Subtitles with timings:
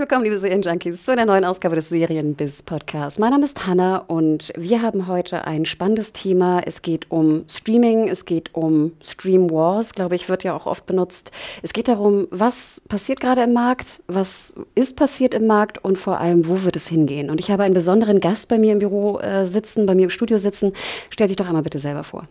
[0.00, 3.18] willkommen, liebe Serienjunkies, zu einer neuen Ausgabe des Serienbiz Podcasts.
[3.18, 6.62] Mein Name ist Hanna und wir haben heute ein spannendes Thema.
[6.64, 10.86] Es geht um Streaming, es geht um Stream Wars, glaube ich, wird ja auch oft
[10.86, 11.32] benutzt.
[11.60, 16.18] Es geht darum, was passiert gerade im Markt, was ist passiert im Markt und vor
[16.18, 17.28] allem, wo wird es hingehen.
[17.28, 20.10] Und ich habe einen besonderen Gast bei mir im Büro äh, sitzen, bei mir im
[20.10, 20.72] Studio sitzen.
[21.10, 22.26] Stell dich doch einmal bitte selber vor.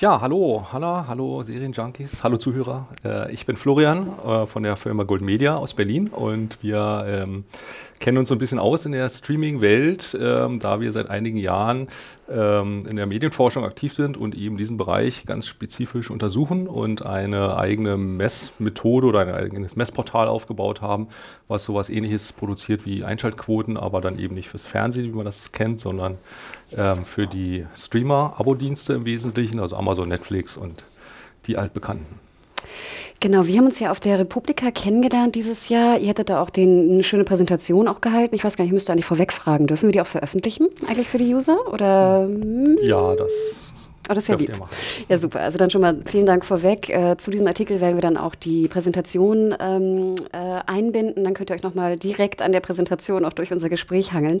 [0.00, 2.88] Ja, hallo, Hanna, hallo Serienjunkies, hallo Zuhörer.
[3.04, 7.44] Äh, ich bin Florian äh, von der Firma Gold Media aus Berlin und wir ähm,
[8.00, 11.86] kennen uns so ein bisschen aus in der Streaming-Welt, ähm, da wir seit einigen Jahren
[12.28, 17.56] ähm, in der Medienforschung aktiv sind und eben diesen Bereich ganz spezifisch untersuchen und eine
[17.56, 21.08] eigene Messmethode oder ein eigenes Messportal aufgebaut haben,
[21.46, 25.52] was sowas ähnliches produziert wie Einschaltquoten, aber dann eben nicht fürs Fernsehen, wie man das
[25.52, 26.18] kennt, sondern
[26.76, 30.84] ähm, für die Streamer-Abo-Dienste im Wesentlichen, also Amazon, Netflix und
[31.46, 32.20] die altbekannten.
[33.20, 35.98] Genau, wir haben uns ja auf der Republika kennengelernt dieses Jahr.
[35.98, 38.34] Ihr hättet da auch den, eine schöne Präsentation auch gehalten.
[38.34, 39.68] Ich weiß gar nicht, ich müsste eigentlich vorweg fragen.
[39.68, 41.72] Dürfen wir die auch veröffentlichen, eigentlich für die User?
[41.72, 42.28] Oder?
[42.82, 43.30] Ja, das
[44.08, 44.58] Oh, das ist ja lieb.
[45.08, 45.40] Ja, super.
[45.40, 46.88] Also dann schon mal vielen Dank vorweg.
[46.88, 51.22] Äh, zu diesem Artikel werden wir dann auch die Präsentation ähm, äh, einbinden.
[51.24, 54.40] Dann könnt ihr euch nochmal direkt an der Präsentation auch durch unser Gespräch hangeln.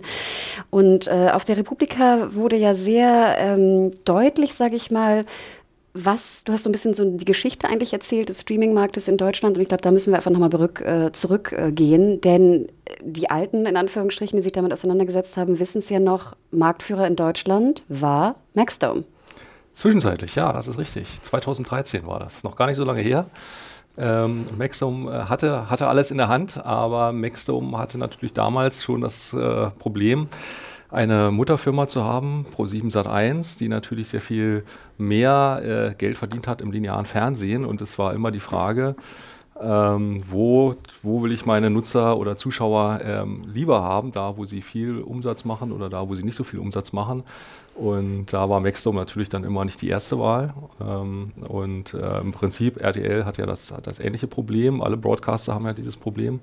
[0.70, 5.24] Und äh, auf der Republika wurde ja sehr ähm, deutlich, sage ich mal,
[5.94, 9.56] was, du hast so ein bisschen so die Geschichte eigentlich erzählt des Streaming-Marktes in Deutschland
[9.56, 12.68] und ich glaube, da müssen wir einfach nochmal äh, zurückgehen, äh, denn
[13.02, 17.16] die Alten, in Anführungsstrichen, die sich damit auseinandergesetzt haben, wissen es ja noch, Marktführer in
[17.16, 19.04] Deutschland war Maxdome.
[19.74, 21.06] Zwischenzeitlich, ja, das ist richtig.
[21.22, 23.26] 2013 war das, noch gar nicht so lange her.
[23.96, 29.02] Ähm, Maxdome äh, hatte, hatte alles in der Hand, aber Maxdome hatte natürlich damals schon
[29.02, 30.28] das äh, Problem,
[30.92, 34.64] eine Mutterfirma zu haben, Pro7 Sat1, die natürlich sehr viel
[34.98, 37.64] mehr äh, Geld verdient hat im linearen Fernsehen.
[37.64, 38.94] Und es war immer die Frage,
[39.60, 44.60] ähm, wo, wo will ich meine Nutzer oder Zuschauer ähm, lieber haben, da wo sie
[44.60, 47.24] viel Umsatz machen oder da wo sie nicht so viel Umsatz machen.
[47.74, 50.52] Und da war Maxdome natürlich dann immer nicht die erste Wahl.
[50.80, 54.82] Ähm, und äh, im Prinzip RTL hat ja das, hat das ähnliche Problem.
[54.82, 56.40] Alle Broadcaster haben ja dieses Problem.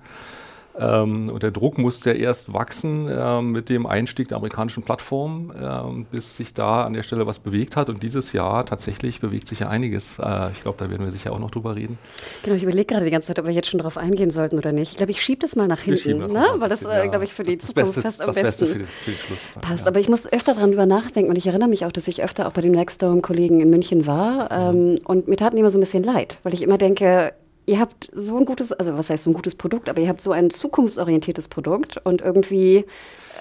[0.77, 5.51] Ähm, und der Druck musste ja erst wachsen äh, mit dem Einstieg der amerikanischen Plattform,
[5.51, 7.89] äh, bis sich da an der Stelle was bewegt hat.
[7.89, 10.19] Und dieses Jahr tatsächlich bewegt sich ja einiges.
[10.19, 11.97] Äh, ich glaube, da werden wir sicher auch noch drüber reden.
[12.43, 14.71] Genau, ich überlege gerade die ganze Zeit, ob wir jetzt schon darauf eingehen sollten oder
[14.71, 14.91] nicht.
[14.91, 16.45] Ich glaube, ich schiebe das mal nach hinten, ne?
[16.57, 18.79] weil das, äh, glaube ich, für die das Zukunft Beste, fast am besten Beste für,
[18.79, 19.85] die, für den Schluss passt.
[19.85, 19.87] Ja.
[19.87, 22.51] Aber ich muss öfter darüber nachdenken und ich erinnere mich auch, dass ich öfter auch
[22.51, 24.51] bei dem Nextdome-Kollegen in München war.
[24.51, 24.97] Ähm, mhm.
[25.03, 27.33] Und mir taten immer so ein bisschen leid, weil ich immer denke,
[27.69, 30.21] ihr habt so ein gutes, also was heißt so ein gutes Produkt, aber ihr habt
[30.21, 32.85] so ein zukunftsorientiertes Produkt und irgendwie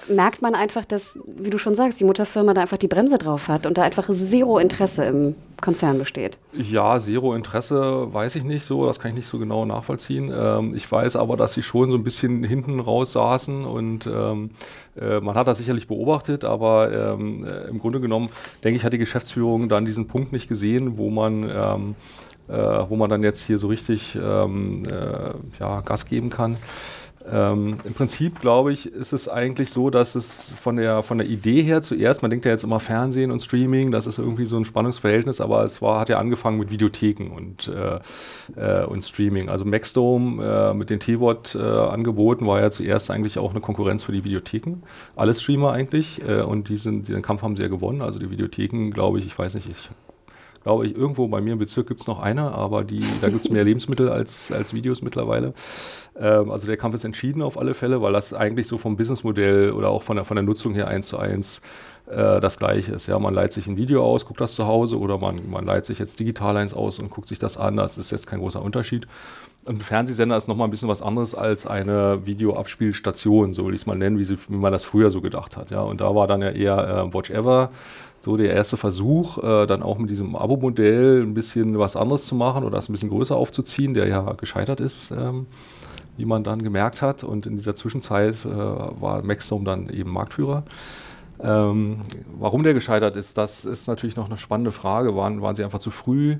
[0.07, 3.47] merkt man einfach, dass, wie du schon sagst, die Mutterfirma da einfach die Bremse drauf
[3.47, 6.37] hat und da einfach zero Interesse im Konzern besteht.
[6.53, 10.31] Ja, zero Interesse weiß ich nicht so, das kann ich nicht so genau nachvollziehen.
[10.33, 14.51] Ähm, ich weiß aber, dass sie schon so ein bisschen hinten raus saßen und ähm,
[14.99, 18.29] äh, man hat das sicherlich beobachtet, aber ähm, äh, im Grunde genommen,
[18.63, 21.95] denke ich, hat die Geschäftsführung dann diesen Punkt nicht gesehen, wo man ähm,
[22.49, 26.57] äh, wo man dann jetzt hier so richtig ähm, äh, ja, Gas geben kann.
[27.31, 31.27] Ähm, Im Prinzip, glaube ich, ist es eigentlich so, dass es von der, von der
[31.27, 34.57] Idee her zuerst, man denkt ja jetzt immer Fernsehen und Streaming, das ist irgendwie so
[34.57, 37.99] ein Spannungsverhältnis, aber es war, hat ja angefangen mit Videotheken und, äh,
[38.55, 39.49] äh, und Streaming.
[39.49, 44.23] Also Maxdome äh, mit den T-Wort-Angeboten war ja zuerst eigentlich auch eine Konkurrenz für die
[44.23, 44.77] Videotheken.
[45.15, 48.01] Alle Streamer eigentlich äh, und diesen, diesen Kampf haben sie ja gewonnen.
[48.01, 49.89] Also die Videotheken, glaube ich, ich weiß nicht, ich
[50.63, 53.45] glaube ich, irgendwo bei mir im Bezirk gibt es noch eine, aber die, da gibt
[53.45, 55.53] es mehr Lebensmittel als, als Videos mittlerweile.
[56.17, 59.71] Ähm, also der Kampf ist entschieden auf alle Fälle, weil das eigentlich so vom Businessmodell
[59.71, 61.61] oder auch von der, von der Nutzung her eins zu eins
[62.07, 63.07] äh, das gleiche ist.
[63.07, 65.85] Ja, man leiht sich ein Video aus, guckt das zu Hause oder man, man leiht
[65.85, 67.77] sich jetzt digital eins aus und guckt sich das an.
[67.77, 69.07] Das ist jetzt kein großer Unterschied.
[69.69, 73.85] Ein Fernsehsender ist nochmal ein bisschen was anderes als eine Videoabspielstation, so will ich es
[73.85, 75.69] mal nennen, wie, sie, wie, man das früher so gedacht hat.
[75.69, 77.69] Ja, und da war dann ja eher äh, Watch Ever
[78.19, 82.33] so der erste Versuch, äh, dann auch mit diesem Abo-Modell ein bisschen was anderes zu
[82.33, 85.45] machen oder das ein bisschen größer aufzuziehen, der ja gescheitert ist, ähm,
[86.17, 87.23] wie man dann gemerkt hat.
[87.23, 90.63] Und in dieser Zwischenzeit äh, war Maxdome dann eben Marktführer.
[91.41, 91.97] Ähm,
[92.39, 95.15] warum der gescheitert ist, das ist natürlich noch eine spannende Frage.
[95.15, 96.37] Waren, waren sie einfach zu früh?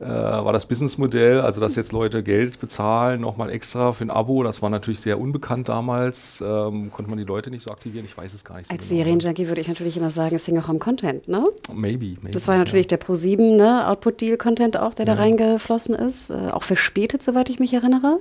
[0.00, 4.42] Äh, war das Businessmodell, also dass jetzt Leute Geld bezahlen, nochmal extra für ein Abo,
[4.42, 8.16] das war natürlich sehr unbekannt damals, ähm, konnte man die Leute nicht so aktivieren, ich
[8.16, 8.68] weiß es gar nicht.
[8.68, 9.02] So Als genau.
[9.02, 11.44] Serienjunkie würde ich natürlich immer sagen, es hing auch am Content, ne?
[11.72, 12.32] Maybe, maybe.
[12.32, 12.96] Das war natürlich ja.
[12.96, 13.88] der Pro7, ne?
[13.88, 15.14] Output-Deal-Content auch, der ja.
[15.14, 18.20] da reingeflossen ist, äh, auch verspätet, soweit ich mich erinnere.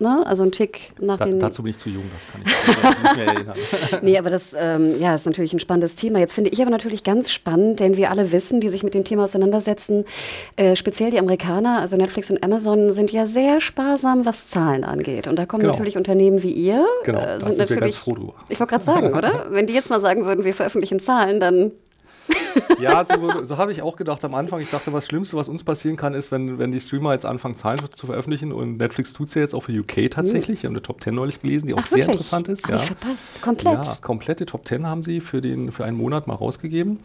[0.00, 0.26] Ne?
[0.26, 1.38] Also ein Tick nach da, den.
[1.38, 3.56] Dazu bin ich zu jung, das kann ich nicht mehr erinnern.
[4.02, 6.18] nee, aber das ähm, ja, ist natürlich ein spannendes Thema.
[6.18, 9.04] Jetzt finde ich aber natürlich ganz spannend, denn wir alle wissen, die sich mit dem
[9.04, 10.04] Thema auseinandersetzen,
[10.56, 15.28] äh, speziell die Amerikaner, also Netflix und Amazon, sind ja sehr sparsam, was Zahlen angeht.
[15.28, 15.74] Und da kommen genau.
[15.74, 16.84] natürlich Unternehmen wie ihr.
[17.04, 17.94] Genau, äh, sind, sind natürlich.
[18.48, 19.46] Ich wollte gerade sagen, oder?
[19.50, 21.70] Wenn die jetzt mal sagen würden, wir veröffentlichen Zahlen, dann
[22.80, 24.60] ja, so, so habe ich auch gedacht am Anfang.
[24.60, 27.56] Ich dachte, was Schlimmste, was uns passieren kann, ist, wenn, wenn die Streamer jetzt anfangen,
[27.56, 28.52] Zahlen zu veröffentlichen.
[28.52, 30.62] Und Netflix tut es ja jetzt auch für UK tatsächlich.
[30.62, 32.14] Wir haben eine Top 10 neulich gelesen, die auch Ach, sehr wirklich?
[32.14, 32.68] interessant ist.
[32.68, 32.76] Ja.
[32.76, 33.42] ich verpasst.
[33.42, 33.84] Komplett.
[33.84, 37.00] Ja, komplette Top 10 haben sie für, den, für einen Monat mal rausgegeben.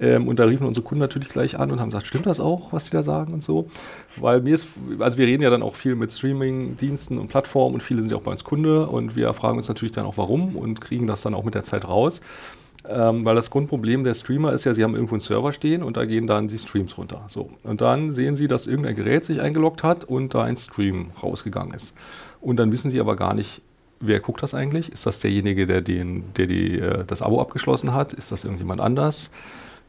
[0.00, 2.72] Ähm, und da riefen unsere Kunden natürlich gleich an und haben gesagt, stimmt das auch,
[2.72, 3.66] was die da sagen und so?
[4.16, 4.64] Weil mir ist,
[4.98, 8.16] also wir reden ja dann auch viel mit Streaming-Diensten und Plattformen und viele sind ja
[8.16, 11.20] auch bei uns Kunde und wir fragen uns natürlich dann auch warum und kriegen das
[11.20, 12.22] dann auch mit der Zeit raus.
[12.88, 15.96] Ähm, weil das Grundproblem der Streamer ist ja, sie haben irgendwo einen Server stehen und
[15.98, 17.24] da gehen dann die Streams runter.
[17.28, 17.50] So.
[17.62, 21.74] Und dann sehen sie, dass irgendein Gerät sich eingeloggt hat und da ein Stream rausgegangen
[21.74, 21.94] ist.
[22.40, 23.60] Und dann wissen sie aber gar nicht,
[24.00, 24.90] wer guckt das eigentlich?
[24.90, 28.14] Ist das derjenige, der, den, der die, äh, das Abo abgeschlossen hat?
[28.14, 29.30] Ist das irgendjemand anders?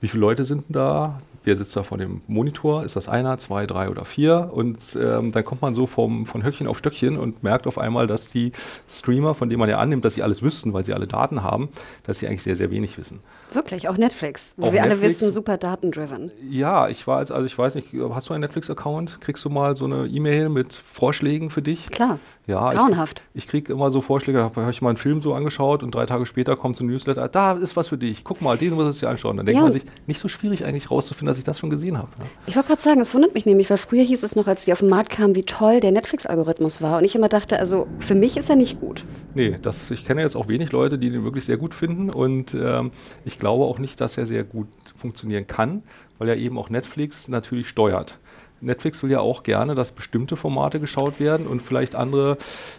[0.02, 1.22] Wie viele Leute sind da?
[1.44, 2.84] Wer sitzt da vor dem Monitor?
[2.84, 4.50] Ist das einer, zwei, drei oder vier?
[4.54, 8.08] Und ähm, dann kommt man so vom, von Höckchen auf Stöckchen und merkt auf einmal,
[8.08, 8.52] dass die
[8.90, 11.70] Streamer, von denen man ja annimmt, dass sie alles wüssten, weil sie alle Daten haben,
[12.04, 13.20] dass sie eigentlich sehr, sehr wenig wissen.
[13.54, 16.32] Wirklich, auch Netflix, wo auch wir Netflix, alle wissen, super datendriven.
[16.50, 19.22] Ja, ich war also ich weiß nicht, hast du einen Netflix-Account?
[19.22, 21.88] Kriegst du mal so eine E-Mail mit Vorschlägen für dich?
[21.88, 22.20] Klar.
[22.48, 23.24] Ja, grauenhaft.
[23.34, 25.94] Ich, ich kriege immer so Vorschläge, da habe ich mal einen Film so angeschaut und
[25.94, 28.74] drei Tage später kommt so ein Newsletter, da ist was für dich, guck mal, den
[28.74, 29.38] muss ich dir anschauen.
[29.38, 29.64] Dann denkt ja.
[29.64, 32.10] man sich, nicht so schwierig eigentlich rauszufinden, dass ich das schon gesehen habe.
[32.20, 32.26] Ja.
[32.46, 34.74] Ich wollte gerade sagen, es wundert mich nämlich, weil früher hieß es noch, als die
[34.74, 36.98] auf den Markt kamen, wie toll der Netflix-Algorithmus war.
[36.98, 39.06] Und ich immer dachte, also für mich ist er nicht gut.
[39.34, 42.54] Nee, das, ich kenne jetzt auch wenig Leute, die den wirklich sehr gut finden und
[42.54, 42.92] ähm,
[43.24, 45.84] ich glaube auch nicht, dass er sehr gut funktionieren kann,
[46.18, 48.20] weil er eben auch Netflix natürlich steuert.
[48.62, 52.38] Netflix will ja auch gerne, dass bestimmte Formate geschaut werden und vielleicht andere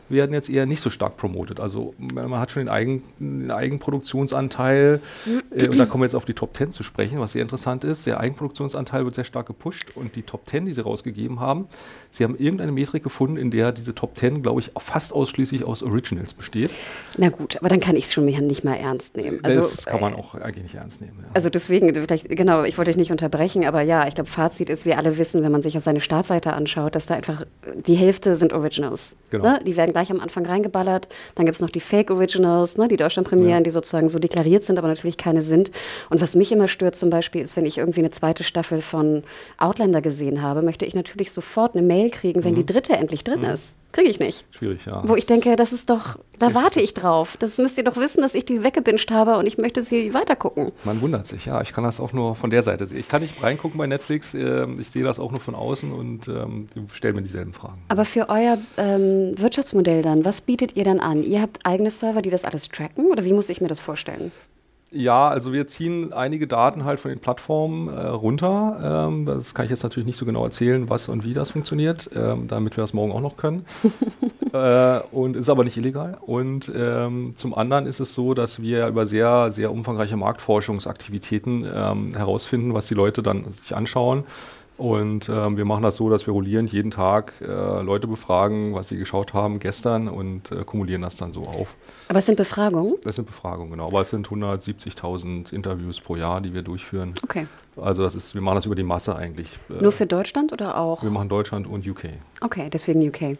[0.08, 1.61] werden jetzt eher nicht so stark promotet.
[1.61, 5.00] Also man hat schon den, Eigen, den Eigenproduktionsanteil
[5.50, 7.84] äh, und da kommen wir jetzt auf die Top 10 zu sprechen, was sehr interessant
[7.84, 8.06] ist.
[8.06, 11.67] Der Eigenproduktionsanteil wird sehr stark gepusht und die Top 10, die sie rausgegeben haben,
[12.11, 15.82] sie haben irgendeine Metrik gefunden, in der diese Top 10, glaube ich, fast ausschließlich aus
[15.82, 16.70] Originals besteht.
[17.17, 19.40] Na gut, aber dann kann ich es schon nicht mal ernst nehmen.
[19.43, 21.19] Also, das kann man auch eigentlich nicht ernst nehmen.
[21.23, 21.29] Ja.
[21.34, 24.84] Also deswegen, vielleicht, genau, ich wollte dich nicht unterbrechen, aber ja, ich glaube, Fazit ist,
[24.84, 27.44] wir alle wissen, wenn man sich sich auf seine Startseite anschaut, dass da einfach
[27.86, 29.16] die Hälfte sind Originals.
[29.30, 29.44] Genau.
[29.44, 29.60] Ne?
[29.66, 31.08] Die werden gleich am Anfang reingeballert.
[31.34, 32.88] Dann gibt es noch die Fake Originals, ne?
[32.88, 33.60] die Deutschland premieren, ja.
[33.60, 35.70] die sozusagen so deklariert sind, aber natürlich keine sind.
[36.10, 39.24] Und was mich immer stört zum Beispiel ist, wenn ich irgendwie eine zweite Staffel von
[39.58, 42.56] Outlander gesehen habe, möchte ich natürlich sofort eine Mail kriegen, wenn mhm.
[42.56, 43.46] die dritte endlich drin mhm.
[43.46, 43.76] ist.
[43.92, 44.46] Kriege ich nicht.
[44.50, 45.02] Schwierig, ja.
[45.06, 47.36] Wo ich denke, das ist doch, da warte ich drauf.
[47.38, 50.72] Das müsst ihr doch wissen, dass ich die weggebinged habe und ich möchte sie weitergucken.
[50.84, 51.60] Man wundert sich, ja.
[51.60, 52.98] Ich kann das auch nur von der Seite sehen.
[52.98, 54.32] Ich kann nicht reingucken bei Netflix.
[54.32, 57.82] Ähm, ich sehe das auch nur von außen und ähm, stelle mir dieselben Fragen.
[57.88, 61.22] Aber für euer ähm, Wirtschaftsmodell dann, was bietet ihr dann an?
[61.22, 64.32] Ihr habt eigene Server, die das alles tracken oder wie muss ich mir das vorstellen?
[64.94, 69.06] Ja, also wir ziehen einige Daten halt von den Plattformen äh, runter.
[69.08, 72.10] Ähm, das kann ich jetzt natürlich nicht so genau erzählen, was und wie das funktioniert,
[72.14, 73.64] ähm, damit wir das morgen auch noch können.
[74.52, 76.18] äh, und ist aber nicht illegal.
[76.20, 82.14] Und ähm, zum anderen ist es so, dass wir über sehr, sehr umfangreiche Marktforschungsaktivitäten ähm,
[82.14, 84.24] herausfinden, was die Leute dann sich anschauen
[84.78, 88.88] und ähm, wir machen das so, dass wir rollierend jeden Tag äh, Leute befragen, was
[88.88, 91.74] sie geschaut haben gestern und äh, kumulieren das dann so auf.
[92.08, 92.94] Aber es sind Befragungen?
[93.04, 93.86] Das sind Befragungen, genau.
[93.86, 97.14] Aber es sind 170.000 Interviews pro Jahr, die wir durchführen.
[97.22, 97.46] Okay.
[97.76, 99.58] Also das ist, wir machen das über die Masse eigentlich.
[99.70, 101.02] Äh, Nur für Deutschland oder auch?
[101.02, 102.04] Wir machen Deutschland und UK.
[102.42, 103.20] Okay, deswegen UK.
[103.22, 103.36] Ja.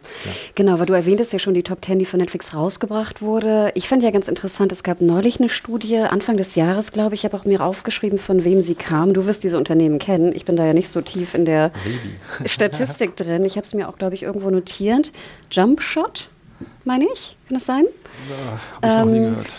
[0.55, 3.71] Genau, weil du erwähntest ja schon die Top 10, die von Netflix rausgebracht wurde.
[3.75, 7.25] Ich fand ja ganz interessant, es gab neulich eine Studie, Anfang des Jahres, glaube ich,
[7.25, 9.13] habe auch mir aufgeschrieben, von wem sie kam.
[9.13, 10.33] Du wirst diese Unternehmen kennen.
[10.33, 12.49] Ich bin da ja nicht so tief in der Baby.
[12.49, 13.45] Statistik drin.
[13.45, 15.11] Ich habe es mir auch, glaube ich, irgendwo notiert.
[15.51, 16.29] Jumpshot,
[16.85, 17.85] meine ich, kann das sein?
[18.29, 19.53] Ja, habe ich ähm, noch nie ähm, gehört.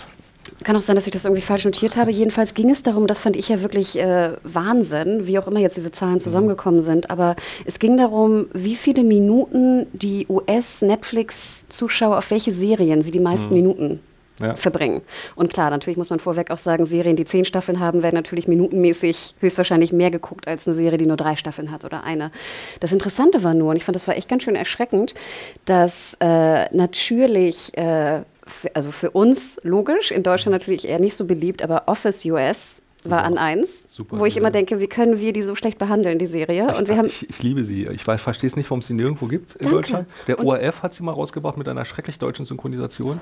[0.63, 2.11] Kann auch sein, dass ich das irgendwie falsch notiert habe.
[2.11, 5.77] Jedenfalls ging es darum, das fand ich ja wirklich äh, Wahnsinn, wie auch immer jetzt
[5.77, 7.11] diese Zahlen zusammengekommen sind.
[7.11, 7.35] Aber
[7.65, 13.55] es ging darum, wie viele Minuten die US-Netflix-Zuschauer auf welche Serien sie die meisten mhm.
[13.55, 14.01] Minuten
[14.41, 14.57] ja.
[14.57, 15.03] verbringen.
[15.35, 18.49] Und klar, natürlich muss man vorweg auch sagen, Serien, die zehn Staffeln haben, werden natürlich
[18.49, 22.31] minutenmäßig höchstwahrscheinlich mehr geguckt als eine Serie, die nur drei Staffeln hat oder eine.
[22.81, 25.15] Das Interessante war nur, und ich fand, das war echt ganz schön erschreckend,
[25.65, 28.23] dass äh, natürlich äh,
[28.75, 33.23] also für uns logisch, in Deutschland natürlich eher nicht so beliebt, aber Office US war
[33.23, 36.27] an eins, Super wo ich immer denke, wie können wir die so schlecht behandeln, die
[36.27, 36.75] Serie?
[36.77, 37.87] Und wir haben ich, ich liebe sie.
[37.93, 39.75] Ich verstehe es nicht, warum es sie nirgendwo gibt in Danke.
[39.77, 40.09] Deutschland.
[40.27, 43.21] Der ORF hat sie mal rausgebracht mit einer schrecklich deutschen Synchronisation.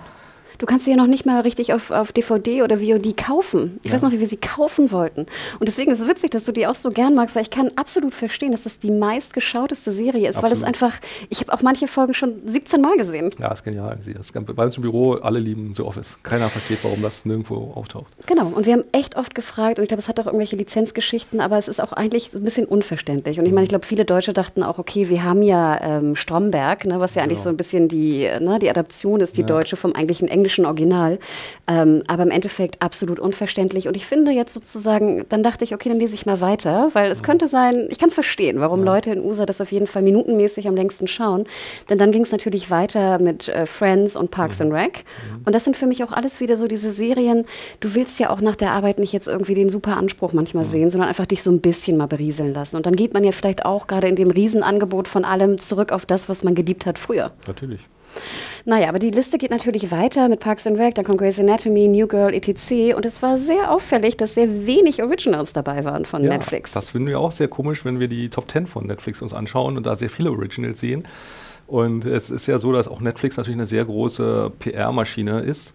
[0.63, 3.81] Du kannst sie ja noch nicht mal richtig auf, auf DVD oder VOD kaufen.
[3.83, 3.95] Ich ja.
[3.95, 5.27] weiß noch, wie wir sie kaufen wollten.
[5.59, 7.73] Und deswegen ist es witzig, dass du die auch so gern magst, weil ich kann
[7.75, 10.53] absolut verstehen, dass das die meistgeschauteste Serie ist, absolut.
[10.53, 11.01] weil es einfach,
[11.31, 13.35] ich habe auch manche Folgen schon 17 Mal gesehen.
[13.41, 13.99] Ja, ist genial.
[14.17, 16.17] Das bei uns im Büro, alle lieben The Office.
[16.23, 18.13] Keiner versteht, warum das nirgendwo auftaucht.
[18.27, 18.47] Genau.
[18.47, 21.59] Und wir haben echt oft gefragt, und ich glaube, es hat auch irgendwelche Lizenzgeschichten, aber
[21.59, 23.41] es ist auch eigentlich so ein bisschen unverständlich.
[23.41, 26.85] Und ich meine, ich glaube, viele Deutsche dachten auch, okay, wir haben ja ähm, Stromberg,
[26.85, 27.45] ne, was ja eigentlich genau.
[27.47, 29.49] so ein bisschen die, ne, die Adaption ist, die ja.
[29.49, 31.19] deutsche vom eigentlichen englischen Original.
[31.67, 33.89] Ähm, aber im Endeffekt absolut unverständlich.
[33.89, 37.11] Und ich finde jetzt sozusagen, dann dachte ich, okay, dann lese ich mal weiter, weil
[37.11, 37.25] es ja.
[37.25, 38.93] könnte sein, ich kann es verstehen, warum ja.
[38.93, 41.47] Leute in USA das auf jeden Fall minutenmäßig am längsten schauen.
[41.89, 44.67] Denn dann ging es natürlich weiter mit äh, Friends und Parks mhm.
[44.67, 45.05] and Rec.
[45.45, 47.45] Und das sind für mich auch alles wieder so diese Serien,
[47.81, 50.91] du willst ja auch nach der Arbeit nicht jetzt irgendwie den super Anspruch manchmal sehen,
[50.91, 52.77] sondern einfach dich so ein bisschen mal berieseln lassen.
[52.77, 56.07] Und dann geht man ja vielleicht auch gerade in dem Riesenangebot von allem zurück auf
[56.07, 57.33] das, was man geliebt hat früher.
[57.47, 57.89] Natürlich.
[58.65, 61.89] Naja, aber die Liste geht natürlich weiter mit Parks and Rec, dann kommt Grey's Anatomy,
[61.89, 62.95] New Girl, etc.
[62.97, 66.73] Und es war sehr auffällig, dass sehr wenig Originals dabei waren von ja, Netflix.
[66.73, 69.77] Das finden wir auch sehr komisch, wenn wir die Top 10 von Netflix uns anschauen
[69.77, 71.07] und da sehr viele Originals sehen.
[71.67, 75.73] Und es ist ja so, dass auch Netflix natürlich eine sehr große PR-Maschine ist.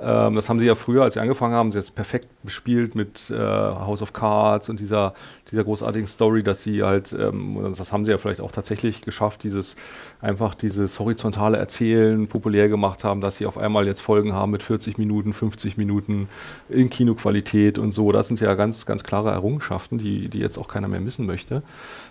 [0.00, 3.30] Ähm, das haben sie ja früher, als sie angefangen haben, sie jetzt perfekt bespielt mit
[3.30, 5.12] äh, House of Cards und dieser,
[5.50, 9.42] dieser großartigen Story, dass sie halt, ähm, das haben sie ja vielleicht auch tatsächlich geschafft,
[9.42, 9.76] dieses
[10.20, 14.62] einfach dieses horizontale Erzählen populär gemacht haben, dass sie auf einmal jetzt Folgen haben mit
[14.62, 16.28] 40 Minuten, 50 Minuten
[16.68, 18.12] in Kinoqualität und so.
[18.12, 21.62] Das sind ja ganz, ganz klare Errungenschaften, die, die jetzt auch keiner mehr missen möchte.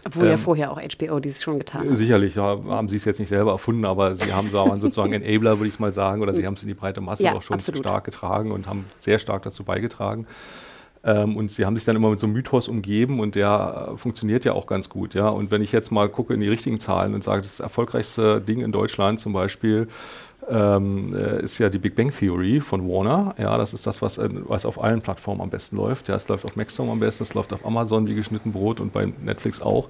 [0.06, 1.98] Obwohl ähm, ja vorher auch HBO dies schon getan hat.
[1.98, 5.70] Sicherlich, ja, haben sie es jetzt nicht selber erfunden, aber sie haben sozusagen Enabler, würde
[5.70, 7.80] ich mal sagen, oder sie haben es in die breite Masse ja, auch schon absolut.
[7.80, 10.25] stark getragen und haben sehr stark dazu beigetragen.
[11.05, 13.98] Ähm, und sie haben sich dann immer mit so einem Mythos umgeben und der äh,
[13.98, 15.13] funktioniert ja auch ganz gut.
[15.13, 15.29] Ja?
[15.29, 18.62] Und wenn ich jetzt mal gucke in die richtigen Zahlen und sage, das erfolgreichste Ding
[18.62, 19.88] in Deutschland zum Beispiel
[20.50, 23.36] ähm, äh, ist ja die Big Bang Theory von Warner.
[23.38, 26.08] Ja, das ist das, was, äh, was auf allen Plattformen am besten läuft.
[26.08, 28.91] Ja, es läuft auf Maxstorm am besten, es läuft auf Amazon wie geschnitten Brot und
[28.94, 29.89] bei Netflix auch.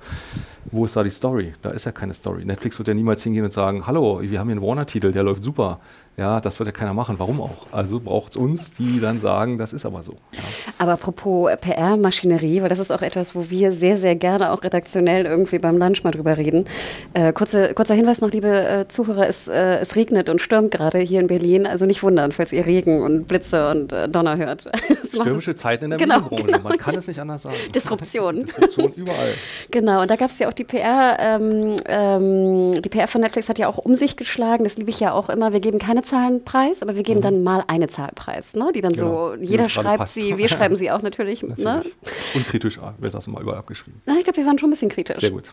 [0.71, 1.53] Wo ist da die Story?
[1.61, 2.45] Da ist ja keine Story.
[2.45, 5.43] Netflix wird ja niemals hingehen und sagen, hallo, wir haben hier einen Warner-Titel, der läuft
[5.43, 5.79] super.
[6.17, 7.19] Ja, das wird ja keiner machen.
[7.19, 7.67] Warum auch?
[7.71, 10.13] Also braucht es uns, die dann sagen, das ist aber so.
[10.31, 10.39] Ja.
[10.77, 15.25] Aber apropos PR-Maschinerie, weil das ist auch etwas, wo wir sehr, sehr gerne auch redaktionell
[15.25, 16.65] irgendwie beim Lunch mal drüber reden.
[17.13, 20.99] Äh, kurze, kurzer Hinweis noch, liebe äh, Zuhörer, es, äh, es regnet und stürmt gerade
[20.99, 21.67] hier in Berlin.
[21.67, 24.65] Also nicht wundern, falls ihr Regen und Blitze und äh, Donner hört.
[25.09, 26.45] Stürmische Zeiten in der genau, Medienbranche.
[26.45, 26.69] Genau.
[26.69, 27.55] Man kann es nicht anders sagen.
[27.73, 28.45] Disruption.
[28.45, 29.33] Disruption überall.
[29.71, 33.49] Genau, und da gab es ja auch die PR, ähm, ähm, die PR von Netflix
[33.49, 34.63] hat ja auch um sich geschlagen.
[34.63, 35.53] Das liebe ich ja auch immer.
[35.53, 37.23] Wir geben keine Zahlenpreis, aber wir geben mhm.
[37.23, 38.71] dann mal eine Zahlpreis, ne?
[38.73, 39.31] die dann genau.
[39.31, 40.13] so, jeder schreibt passt.
[40.13, 41.43] sie, wir schreiben sie auch natürlich.
[41.43, 41.55] Ne?
[41.57, 41.95] natürlich.
[41.95, 42.09] Ne?
[42.35, 44.01] Und kritisch wird das immer überall abgeschrieben.
[44.05, 45.19] Na, ich glaube, wir waren schon ein bisschen kritisch.
[45.19, 45.51] Sehr gut.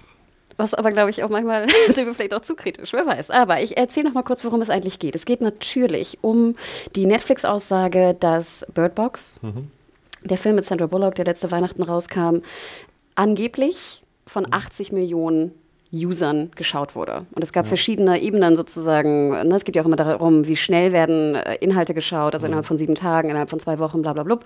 [0.56, 3.30] Was aber, glaube ich, auch manchmal sind wir vielleicht auch zu kritisch, wer weiß.
[3.30, 5.14] Aber ich erzähle noch mal kurz, worum es eigentlich geht.
[5.14, 6.54] Es geht natürlich um
[6.94, 9.70] die Netflix-Aussage, dass Bird Box, mhm.
[10.22, 12.38] der Film mit Sandra Bullock, der letzte Weihnachten rauskam,
[13.14, 15.52] angeblich von 80 Millionen
[15.92, 17.26] Usern geschaut wurde.
[17.34, 17.68] Und es gab ja.
[17.68, 19.30] verschiedene Ebenen sozusagen.
[19.30, 19.54] Ne?
[19.54, 22.48] Es geht ja auch immer darum, wie schnell werden äh, Inhalte geschaut, also ja.
[22.48, 24.38] innerhalb von sieben Tagen, innerhalb von zwei Wochen, bla bla bla.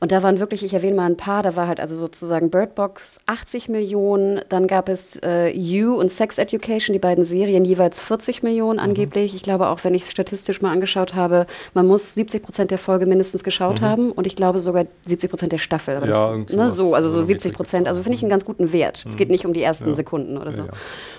[0.00, 2.74] Und da waren wirklich, ich erwähne mal ein paar, da war halt also sozusagen Bird
[2.74, 8.00] Box 80 Millionen, dann gab es äh, You und Sex Education, die beiden Serien, jeweils
[8.00, 8.84] 40 Millionen mhm.
[8.84, 9.32] angeblich.
[9.32, 9.36] Mhm.
[9.36, 12.78] Ich glaube auch, wenn ich es statistisch mal angeschaut habe, man muss 70 Prozent der
[12.78, 13.84] Folge mindestens geschaut mhm.
[13.84, 15.96] haben und ich glaube sogar 70 Prozent der Staffel.
[15.96, 17.86] Aber ja, das, ne, so, also so 70 Prozent.
[17.86, 19.04] Also finde ich einen ganz guten Wert.
[19.04, 19.10] Mhm.
[19.10, 20.64] Es geht nicht um die ersten Sekunden oder so.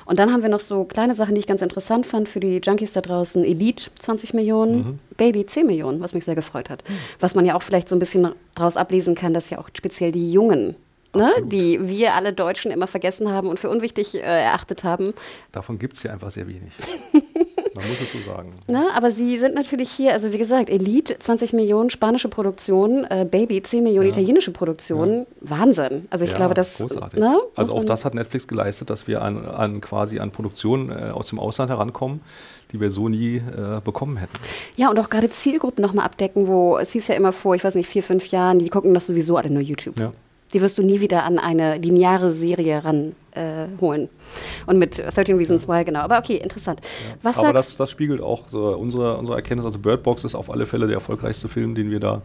[0.05, 2.59] Und dann haben wir noch so kleine Sachen, die ich ganz interessant fand für die
[2.61, 3.43] Junkies da draußen.
[3.45, 4.99] Elite 20 Millionen, mhm.
[5.17, 6.83] Baby 10 Millionen, was mich sehr gefreut hat.
[6.87, 6.93] Mhm.
[7.19, 10.11] Was man ja auch vielleicht so ein bisschen daraus ablesen kann, dass ja auch speziell
[10.11, 10.75] die Jungen
[11.13, 15.13] Ne, die wir alle Deutschen immer vergessen haben und für unwichtig äh, erachtet haben.
[15.51, 16.71] Davon gibt es ja einfach sehr wenig.
[17.81, 18.53] Man muss es so sagen.
[18.67, 23.25] Na, aber sie sind natürlich hier, also wie gesagt, Elite, 20 Millionen spanische Produktion, äh,
[23.29, 24.13] Baby, 10 Millionen ja.
[24.13, 25.09] italienische Produktion.
[25.19, 25.25] Ja.
[25.41, 26.05] Wahnsinn.
[26.11, 26.77] Also ich ja, glaube, das.
[26.77, 27.19] Großartig.
[27.19, 31.11] Ne, also auch das hat Netflix geleistet, dass wir an, an quasi an Produktionen äh,
[31.11, 32.21] aus dem Ausland herankommen,
[32.71, 34.37] die wir so nie äh, bekommen hätten.
[34.77, 37.75] Ja, und auch gerade Zielgruppen nochmal abdecken, wo es hieß ja immer vor, ich weiß
[37.75, 39.99] nicht, vier, fünf Jahren, die gucken doch sowieso alle nur YouTube.
[39.99, 40.11] Ja.
[40.53, 44.03] Die wirst du nie wieder an eine lineare Serie ranholen.
[44.03, 45.99] Äh, und mit 13 Reasons Why, genau.
[46.01, 46.81] Aber okay, interessant.
[46.81, 47.15] Ja.
[47.21, 49.65] Was Aber das, das, spiegelt auch so unsere, unsere Erkenntnis.
[49.65, 52.21] Also Bird Box ist auf alle Fälle der erfolgreichste Film, den wir da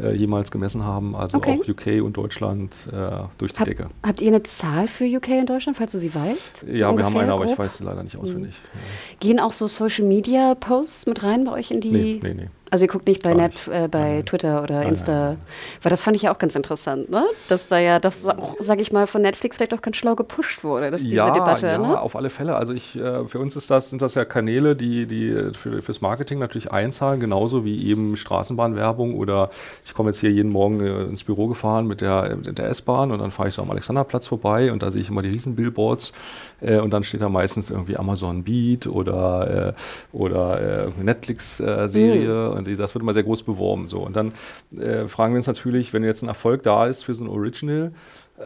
[0.00, 1.14] äh, jemals gemessen haben.
[1.14, 1.60] Also okay.
[1.62, 3.88] auch UK und Deutschland äh, durch die Hab, Decke.
[4.02, 6.64] Habt ihr eine Zahl für UK und Deutschland, falls du sie weißt?
[6.72, 8.54] Ja, so wir haben eine, aber ich weiß sie leider nicht auswendig.
[8.54, 9.18] Mhm.
[9.20, 11.90] Gehen auch so Social Media Posts mit rein bei euch in die.
[11.90, 12.48] Nee, nee, nee.
[12.72, 15.36] Also ihr guckt nicht bei, Net, äh, bei Twitter oder Insta,
[15.82, 17.22] weil das fand ich ja auch ganz interessant, ne?
[17.50, 20.64] Dass da ja das auch, sag ich mal, von Netflix vielleicht auch ganz schlau gepusht
[20.64, 21.66] wurde, dass diese ja, Debatte.
[21.66, 22.00] Ja, ne?
[22.00, 22.56] auf alle Fälle.
[22.56, 26.00] Also ich, äh, für uns ist das, sind das ja Kanäle, die, die für, fürs
[26.00, 29.50] Marketing natürlich einzahlen, genauso wie eben Straßenbahnwerbung oder
[29.84, 33.18] ich komme jetzt hier jeden Morgen äh, ins Büro gefahren mit der, der S-Bahn und
[33.18, 36.14] dann fahre ich so am Alexanderplatz vorbei und da sehe ich immer die riesen Billboards
[36.62, 42.61] äh, und dann steht da meistens irgendwie Amazon Beat oder, äh, oder äh, Netflix-Serie mhm.
[42.64, 43.88] Das wird immer sehr groß beworben.
[43.88, 44.00] So.
[44.00, 44.32] Und dann
[44.78, 47.92] äh, fragen wir uns natürlich, wenn jetzt ein Erfolg da ist für so ein Original,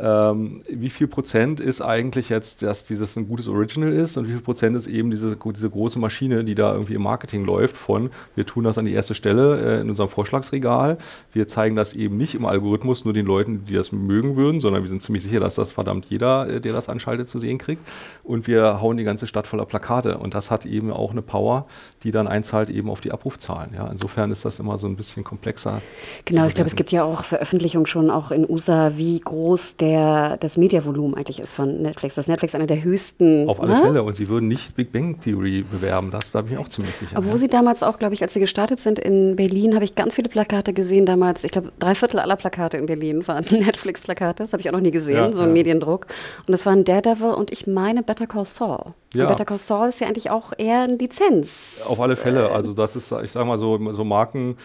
[0.00, 4.32] ähm, wie viel Prozent ist eigentlich jetzt, dass dieses ein gutes Original ist und wie
[4.32, 8.10] viel Prozent ist eben diese, diese große Maschine, die da irgendwie im Marketing läuft von,
[8.34, 10.98] wir tun das an die erste Stelle äh, in unserem Vorschlagsregal,
[11.32, 14.82] wir zeigen das eben nicht im Algorithmus nur den Leuten, die das mögen würden, sondern
[14.82, 17.82] wir sind ziemlich sicher, dass das verdammt jeder, äh, der das anschaltet, zu sehen kriegt
[18.24, 21.66] und wir hauen die ganze Stadt voller Plakate und das hat eben auch eine Power,
[22.02, 23.72] die dann einzahlt eben auf die Abrufzahlen.
[23.74, 23.88] Ja.
[23.88, 25.80] Insofern ist das immer so ein bisschen komplexer.
[26.24, 29.85] Genau, ich glaube, es gibt ja auch Veröffentlichungen schon auch in USA, wie groß der,
[29.92, 32.14] das Mediavolumen eigentlich ist von Netflix.
[32.14, 33.48] Das Netflix einer der höchsten.
[33.48, 33.80] Auf alle ne?
[33.82, 34.02] Fälle.
[34.02, 36.10] Und sie würden nicht Big Bang Theory bewerben.
[36.10, 37.16] Das bin ich auch ziemlich sicher.
[37.16, 37.38] Obwohl ja.
[37.38, 40.28] sie damals auch, glaube ich, als sie gestartet sind in Berlin, habe ich ganz viele
[40.28, 41.44] Plakate gesehen damals.
[41.44, 44.42] Ich glaube, drei Viertel aller Plakate in Berlin waren Netflix-Plakate.
[44.42, 45.54] Das habe ich auch noch nie gesehen, ja, so ein ja.
[45.54, 46.06] Mediendruck.
[46.46, 48.94] Und das waren Daredevil und ich meine Better Call Saul.
[49.16, 49.26] Ja.
[49.26, 51.82] Better Call Saul ist ja eigentlich auch eher eine Lizenz.
[51.86, 52.50] Auf alle Fälle.
[52.50, 54.56] Also das ist, ich sage mal so, so Marken,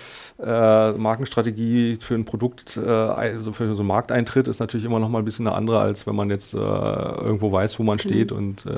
[0.42, 5.10] äh, Markenstrategie für ein Produkt, äh, also für so einen Markteintritt ist natürlich immer noch
[5.10, 8.14] mal ein bisschen eine andere, als wenn man jetzt äh, irgendwo weiß, wo man genau.
[8.14, 8.70] steht und, äh,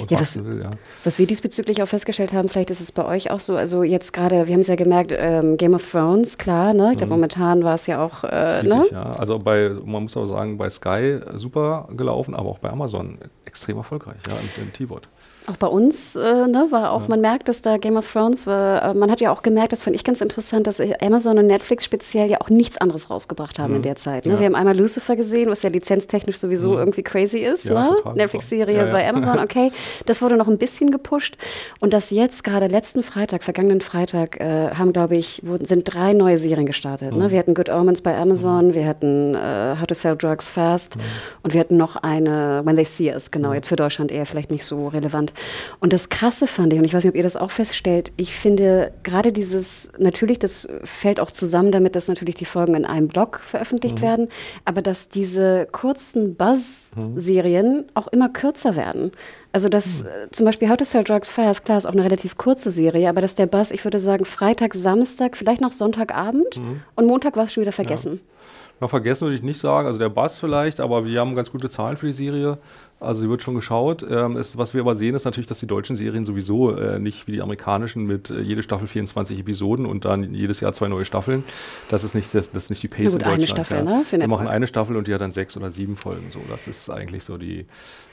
[0.00, 0.62] und ja, was, will.
[0.62, 0.70] Ja.
[1.04, 4.12] Was wir diesbezüglich auch festgestellt haben, vielleicht ist es bei euch auch so, also jetzt
[4.12, 6.90] gerade, wir haben es ja gemerkt, ähm, Game of Thrones, klar, ne?
[6.92, 7.20] Ich glaube, mhm.
[7.20, 8.86] momentan war es ja auch, äh, Riesig, ne?
[8.92, 9.12] ja.
[9.14, 13.76] Also bei, man muss auch sagen, bei Sky super gelaufen, aber auch bei Amazon extrem
[13.76, 15.06] erfolgreich, ja, im, im T-Wort.
[15.46, 17.08] Auch bei uns äh, ne, war auch, ja.
[17.08, 19.82] man merkt, dass da Game of Thrones war, äh, man hat ja auch gemerkt, das
[19.82, 23.70] fand ich ganz interessant, dass Amazon und Netflix speziell ja auch nichts anderes rausgebracht haben
[23.70, 23.76] mhm.
[23.76, 24.24] in der Zeit.
[24.24, 24.34] Ne?
[24.34, 24.38] Ja.
[24.38, 26.78] Wir haben einmal Lucifer gesehen, was ja lizenztechnisch sowieso mhm.
[26.78, 27.64] irgendwie crazy ist.
[27.64, 27.96] Ja, ne?
[28.14, 29.72] Netflix-Serie bei Amazon, okay.
[30.06, 31.36] Das wurde noch ein bisschen gepusht.
[31.80, 36.12] Und das jetzt gerade letzten Freitag, vergangenen Freitag, äh, haben, glaube ich, wurden, sind drei
[36.12, 37.10] neue Serien gestartet.
[37.10, 37.16] Ne?
[37.16, 37.22] Mhm.
[37.22, 37.30] Ne?
[37.32, 38.74] Wir hatten Good Omens bei Amazon, mhm.
[38.74, 41.02] wir hatten äh, How to Sell Drugs Fast mhm.
[41.42, 43.54] und wir hatten noch eine When They See Us, genau, mhm.
[43.54, 45.31] jetzt für Deutschland eher vielleicht nicht so relevant.
[45.80, 48.34] Und das Krasse fand ich, und ich weiß nicht, ob ihr das auch feststellt, ich
[48.34, 53.08] finde gerade dieses, natürlich, das fällt auch zusammen damit, dass natürlich die Folgen in einem
[53.08, 54.02] Blog veröffentlicht mhm.
[54.02, 54.28] werden,
[54.64, 57.84] aber dass diese kurzen Buzz-Serien mhm.
[57.94, 59.12] auch immer kürzer werden.
[59.52, 60.08] Also dass mhm.
[60.08, 63.08] Äh, zum Beispiel How to Sell Drugs Fast, klar, ist auch eine relativ kurze Serie,
[63.08, 66.80] aber dass der Buzz, ich würde sagen, Freitag, Samstag, vielleicht noch Sonntagabend mhm.
[66.96, 68.14] und Montag war es schon wieder vergessen.
[68.14, 68.41] Ja.
[68.82, 71.70] Noch vergessen würde ich nicht sagen, also der Bass vielleicht, aber wir haben ganz gute
[71.70, 72.58] Zahlen für die Serie.
[72.98, 74.04] Also sie wird schon geschaut.
[74.10, 77.28] Ähm, ist, was wir aber sehen, ist natürlich, dass die deutschen Serien sowieso äh, nicht
[77.28, 81.04] wie die amerikanischen mit äh, jede Staffel 24 Episoden und dann jedes Jahr zwei neue
[81.04, 81.44] Staffeln.
[81.90, 83.38] Das ist nicht, das, das ist nicht die Pace gut, in Deutschland.
[83.38, 83.84] Eine Staffel, ja.
[83.84, 84.04] ne?
[84.10, 86.32] wir machen eine Staffel und die hat dann sechs oder sieben Folgen.
[86.32, 87.66] So, das ist eigentlich so die,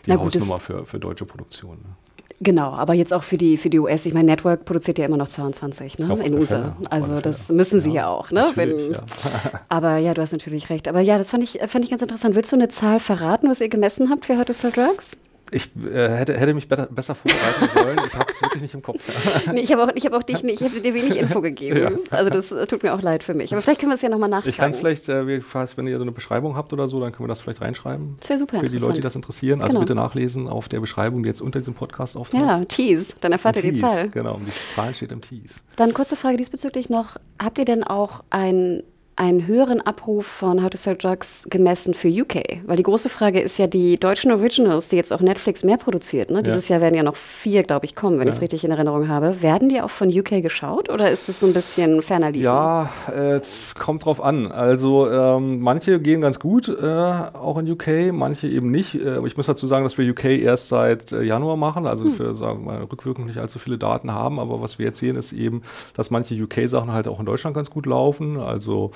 [0.05, 1.77] die Hausnummer für, für deutsche Produktion.
[1.77, 1.95] Ne?
[2.41, 4.05] Genau, aber jetzt auch für die, für die US.
[4.05, 6.75] Ich meine, Network produziert ja immer noch 22 ne, in USA.
[6.89, 8.31] Also das müssen sie ja, ja auch.
[8.31, 8.49] Ne?
[8.55, 9.01] Wenn, ja.
[9.67, 10.87] aber ja, du hast natürlich recht.
[10.87, 12.35] Aber ja, das fand ich, fand ich ganz interessant.
[12.35, 15.19] Willst du eine Zahl verraten, was ihr gemessen habt für to Sell Drugs?
[15.51, 17.99] Ich äh, hätte, hätte mich better, besser vorbereiten sollen.
[18.05, 19.03] Ich habe es wirklich nicht im Kopf.
[19.53, 21.79] nee, ich habe auch, hab auch dich nicht, ich habe dir wenig Info gegeben.
[21.79, 21.91] Ja.
[22.11, 23.51] Also das äh, tut mir auch leid für mich.
[23.51, 24.49] Aber vielleicht können wir es ja nochmal nachtragen.
[24.49, 27.29] Ich kann vielleicht, äh, wenn ihr so eine Beschreibung habt oder so, dann können wir
[27.29, 28.17] das vielleicht reinschreiben.
[28.19, 29.61] Das wäre super Für die Leute, die das interessieren.
[29.61, 29.81] Also genau.
[29.81, 32.41] bitte nachlesen auf der Beschreibung, die jetzt unter diesem Podcast auftaucht.
[32.41, 33.15] Ja, Tease.
[33.21, 34.09] Dann erfahrt ihr die Zahl.
[34.09, 35.55] Genau, die Zahl steht im Tease.
[35.75, 37.17] Dann kurze Frage diesbezüglich noch.
[37.41, 38.83] Habt ihr denn auch ein
[39.19, 42.61] einen höheren Abruf von How to Sell Drugs gemessen für UK?
[42.65, 46.31] Weil die große Frage ist ja, die deutschen Originals, die jetzt auch Netflix mehr produziert,
[46.31, 46.37] ne?
[46.37, 46.41] Ja.
[46.43, 48.31] dieses Jahr werden ja noch vier, glaube ich, kommen, wenn ja.
[48.31, 49.41] ich es richtig in Erinnerung habe.
[49.41, 52.45] Werden die auch von UK geschaut oder ist es so ein bisschen ferner liefen?
[52.45, 54.49] Ja, äh, es kommt drauf an.
[54.49, 58.95] Also ähm, manche gehen ganz gut, äh, auch in UK, manche eben nicht.
[58.95, 62.13] Äh, ich muss dazu sagen, dass wir UK erst seit äh, Januar machen, also hm.
[62.13, 65.17] für sagen wir mal, rückwirkend nicht allzu viele Daten haben, aber was wir jetzt sehen,
[65.17, 65.61] ist eben,
[65.93, 68.39] dass manche UK-Sachen halt auch in Deutschland ganz gut laufen.
[68.39, 68.91] Also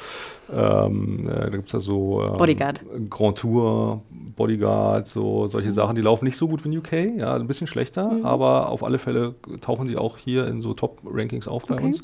[0.52, 2.82] ähm, äh, da gibt es ja so ähm, Bodyguard.
[3.10, 4.02] Grand Tour,
[4.36, 5.73] Bodyguard, so solche mhm.
[5.73, 8.26] Sachen, die laufen nicht so gut wie in UK, ja, ein bisschen schlechter, mhm.
[8.26, 11.86] aber auf alle Fälle tauchen die auch hier in so Top-Rankings auf bei okay.
[11.86, 12.02] uns.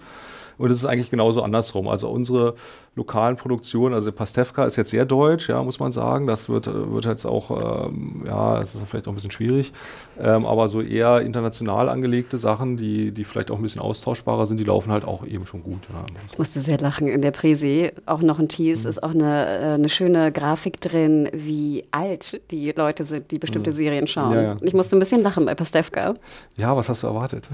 [0.59, 1.87] Und es ist eigentlich genauso andersrum.
[1.87, 2.53] Also unsere
[2.95, 6.27] lokalen Produktionen, also Pastewka ist jetzt sehr deutsch, ja, muss man sagen.
[6.27, 9.71] Das wird, wird jetzt auch, ähm, ja, es ist vielleicht auch ein bisschen schwierig.
[10.19, 14.59] Ähm, aber so eher international angelegte Sachen, die, die vielleicht auch ein bisschen austauschbarer sind,
[14.59, 15.79] die laufen halt auch eben schon gut.
[15.93, 16.03] Ja.
[16.29, 17.91] Ich musste sehr lachen in der Präsi.
[18.05, 18.89] Auch noch ein Tease, mhm.
[18.89, 23.69] ist auch eine, äh, eine schöne Grafik drin, wie alt die Leute sind, die bestimmte
[23.69, 23.75] mhm.
[23.75, 24.33] Serien schauen.
[24.33, 24.57] Ja, ja.
[24.61, 26.15] Ich musste ein bisschen lachen bei Pastewka.
[26.57, 27.47] Ja, was hast du erwartet?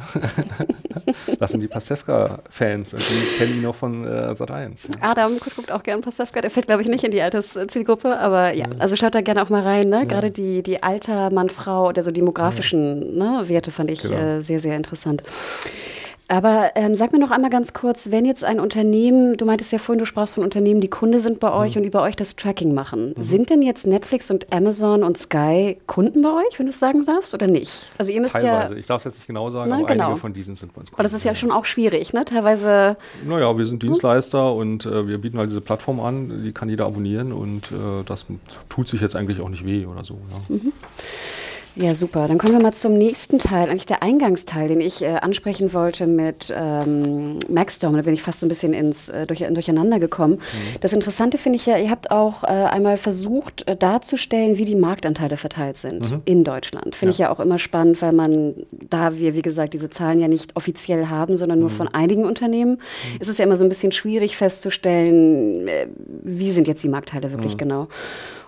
[1.40, 4.84] das sind die Pastewka-Fans Ich kenne ihn noch von äh, Sat 1.
[5.02, 5.10] Ja.
[5.12, 6.42] Adam guckt auch gerne Pasewka.
[6.42, 9.50] Der fällt, glaube ich, nicht in die Alterszielgruppe, aber ja, also schaut da gerne auch
[9.50, 9.90] mal rein.
[9.90, 10.06] Ne?
[10.08, 14.16] Gerade die, die Alter, Mann, Frau oder so demografischen ne, Werte fand ich genau.
[14.16, 15.24] äh, sehr, sehr interessant.
[16.28, 19.78] Aber ähm, sag mir noch einmal ganz kurz, wenn jetzt ein Unternehmen, du meintest ja
[19.78, 21.82] vorhin, du sprachst von Unternehmen, die Kunde sind bei euch mhm.
[21.82, 23.14] und über euch das Tracking machen.
[23.16, 23.24] Mhm.
[23.24, 27.06] Sind denn jetzt Netflix und Amazon und Sky Kunden bei euch, wenn du es sagen
[27.06, 27.92] darfst, oder nicht?
[27.98, 28.74] Also ihr müsst Teilweise.
[28.74, 28.80] ja.
[28.80, 30.06] Ich darf es jetzt nicht genau sagen, Na, aber genau.
[30.06, 31.00] einige von diesen sind bei uns Kunden.
[31.00, 32.26] Aber das ist ja schon auch schwierig, ne?
[32.26, 32.98] Teilweise.
[33.24, 34.58] Naja, wir sind Dienstleister hm?
[34.58, 38.26] und äh, wir bieten halt diese Plattform an, die kann jeder abonnieren und äh, das
[38.70, 40.16] tut sich jetzt eigentlich auch nicht weh oder so.
[40.32, 40.56] Ja.
[40.56, 40.74] Mhm.
[41.78, 42.28] Ja, super.
[42.30, 46.08] Dann kommen wir mal zum nächsten Teil, eigentlich der Eingangsteil, den ich äh, ansprechen wollte
[46.08, 47.96] mit ähm, Maxstorm.
[47.96, 50.36] Da bin ich fast so ein bisschen ins äh, durch, Durcheinander gekommen.
[50.36, 50.80] Mhm.
[50.80, 54.76] Das Interessante finde ich ja, ihr habt auch äh, einmal versucht äh, darzustellen, wie die
[54.76, 56.22] Marktanteile verteilt sind mhm.
[56.24, 56.96] in Deutschland.
[56.96, 57.12] Finde ja.
[57.12, 60.56] ich ja auch immer spannend, weil man, da wir, wie gesagt, diese Zahlen ja nicht
[60.56, 61.76] offiziell haben, sondern nur mhm.
[61.76, 63.22] von einigen Unternehmen, mhm.
[63.22, 65.88] ist es ja immer so ein bisschen schwierig festzustellen, äh,
[66.24, 67.60] wie sind jetzt die Marktteile wirklich mhm.
[67.60, 67.88] genau.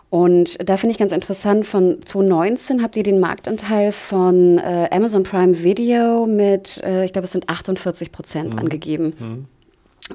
[0.09, 5.23] Und da finde ich ganz interessant, von 2019 habt ihr den Marktanteil von äh, Amazon
[5.23, 8.59] Prime Video mit, äh, ich glaube, es sind 48 Prozent mhm.
[8.59, 9.13] angegeben.
[9.19, 9.45] Mhm.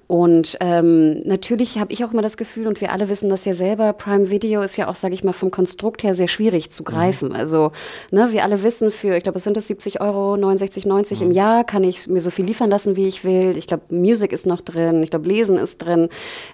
[0.07, 3.55] Und ähm, natürlich habe ich auch immer das Gefühl, und wir alle wissen das ja
[3.55, 6.83] selber, Prime Video ist ja auch, sage ich mal, vom Konstrukt her sehr schwierig zu
[6.83, 7.28] greifen.
[7.31, 7.35] Mhm.
[7.35, 7.72] Also,
[8.11, 11.26] ne, wir alle wissen, für, ich glaube, es sind das 70 Euro, 69, 90 mhm.
[11.26, 13.57] im Jahr, kann ich mir so viel liefern lassen, wie ich will.
[13.57, 16.09] Ich glaube, Music ist noch drin, ich glaube, Lesen ist drin,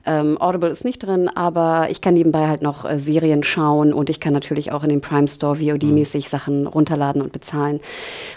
[0.05, 4.11] ähm, Audible ist nicht drin, aber ich kann nebenbei halt noch äh, Serien schauen und
[4.11, 6.29] ich kann natürlich auch in den Prime Store VOD-mäßig mhm.
[6.29, 7.81] Sachen runterladen und bezahlen.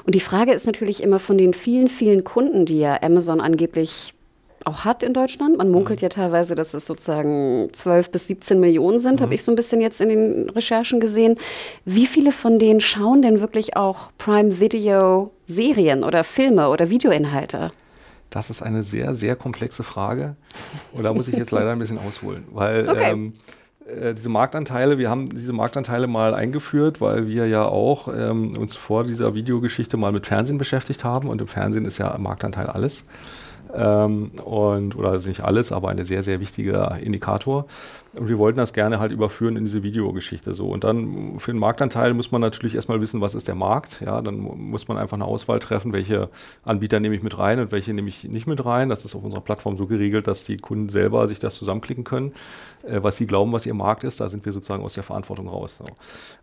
[0.06, 4.14] Und die Frage ist natürlich immer von den vielen, vielen Kunden, die ja Amazon angeblich
[4.66, 5.58] auch hat in Deutschland.
[5.58, 6.06] Man munkelt mhm.
[6.06, 9.24] ja teilweise, dass es sozusagen 12 bis 17 Millionen sind, mhm.
[9.24, 11.38] habe ich so ein bisschen jetzt in den Recherchen gesehen.
[11.86, 17.72] Wie viele von denen schauen denn wirklich auch Prime Video Serien oder Filme oder Videoinhalte?
[18.30, 20.36] Das ist eine sehr, sehr komplexe Frage.
[20.94, 23.12] Und da muss ich jetzt leider ein bisschen ausholen, weil okay.
[23.12, 23.34] ähm,
[23.86, 28.76] äh, diese Marktanteile, wir haben diese Marktanteile mal eingeführt, weil wir ja auch ähm, uns
[28.76, 33.04] vor dieser Videogeschichte mal mit Fernsehen beschäftigt haben und im Fernsehen ist ja Marktanteil alles.
[33.76, 37.66] Ähm, und, oder also nicht alles, aber ein sehr, sehr wichtiger Indikator.
[38.18, 40.68] Und wir wollten das gerne halt überführen in diese Videogeschichte so.
[40.68, 44.02] Und dann für den Marktanteil muss man natürlich erstmal wissen, was ist der Markt.
[44.02, 46.30] Ja, dann muss man einfach eine Auswahl treffen, welche
[46.64, 48.90] Anbieter nehme ich mit rein und welche nehme ich nicht mit rein.
[48.90, 52.34] Das ist auf unserer Plattform so geregelt, dass die Kunden selber sich das zusammenklicken können,
[52.84, 54.20] äh, was sie glauben, was ihr Markt ist.
[54.20, 55.78] Da sind wir sozusagen aus der Verantwortung raus.
[55.78, 55.86] So.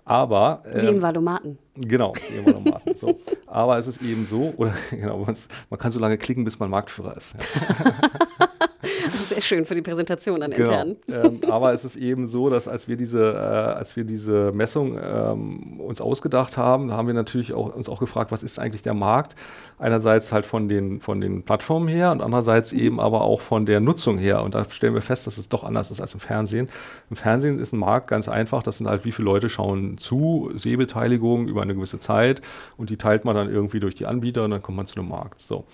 [0.06, 1.58] Aber ähm, wie im Valomaten.
[1.76, 2.96] Genau, wie im Valomaten.
[2.96, 3.18] so.
[3.46, 5.26] Aber es ist eben so, oder genau,
[5.68, 7.34] man kann so lange klicken, bis man Marktführer ist.
[7.34, 7.92] Ja.
[9.38, 10.82] Sehr schön für die Präsentation dann genau.
[10.82, 10.96] intern.
[11.08, 14.98] Ähm, aber es ist eben so, dass als wir diese, äh, als wir diese Messung
[15.00, 18.94] ähm, uns ausgedacht haben, haben wir natürlich auch, uns auch gefragt, was ist eigentlich der
[18.94, 19.36] Markt?
[19.78, 23.78] Einerseits halt von den, von den Plattformen her und andererseits eben aber auch von der
[23.78, 24.42] Nutzung her.
[24.42, 26.68] Und da stellen wir fest, dass es doch anders ist als im Fernsehen.
[27.08, 28.64] Im Fernsehen ist ein Markt ganz einfach.
[28.64, 32.42] Das sind halt, wie viele Leute schauen zu, Sehbeteiligung über eine gewisse Zeit
[32.76, 35.10] und die teilt man dann irgendwie durch die Anbieter und dann kommt man zu einem
[35.10, 35.38] Markt.
[35.38, 35.64] So.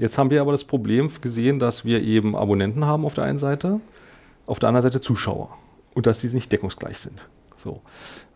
[0.00, 3.36] Jetzt haben wir aber das Problem gesehen, dass wir eben Abonnenten haben auf der einen
[3.36, 3.80] Seite,
[4.46, 5.50] auf der anderen Seite Zuschauer
[5.92, 7.28] und dass diese nicht deckungsgleich sind.
[7.58, 7.82] So.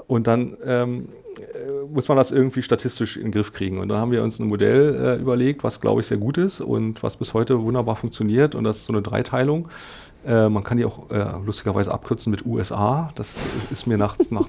[0.06, 3.78] Und dann ähm, äh, muss man das irgendwie statistisch in den Griff kriegen.
[3.78, 6.60] Und dann haben wir uns ein Modell äh, überlegt, was glaube ich sehr gut ist
[6.60, 8.54] und was bis heute wunderbar funktioniert.
[8.54, 9.68] Und das ist so eine Dreiteilung.
[10.26, 13.10] Äh, man kann die auch äh, lustigerweise abkürzen mit USA.
[13.14, 14.48] Das ist, ist mir nach, nach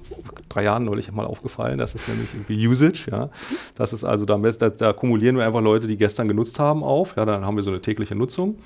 [0.49, 1.77] drei Jahren neulich mal aufgefallen.
[1.77, 3.07] Das ist nämlich irgendwie Usage.
[3.11, 3.29] Ja.
[3.75, 7.15] Das ist also, da, da, da kumulieren wir einfach Leute, die gestern genutzt haben, auf.
[7.17, 8.57] Ja, dann haben wir so eine tägliche Nutzung.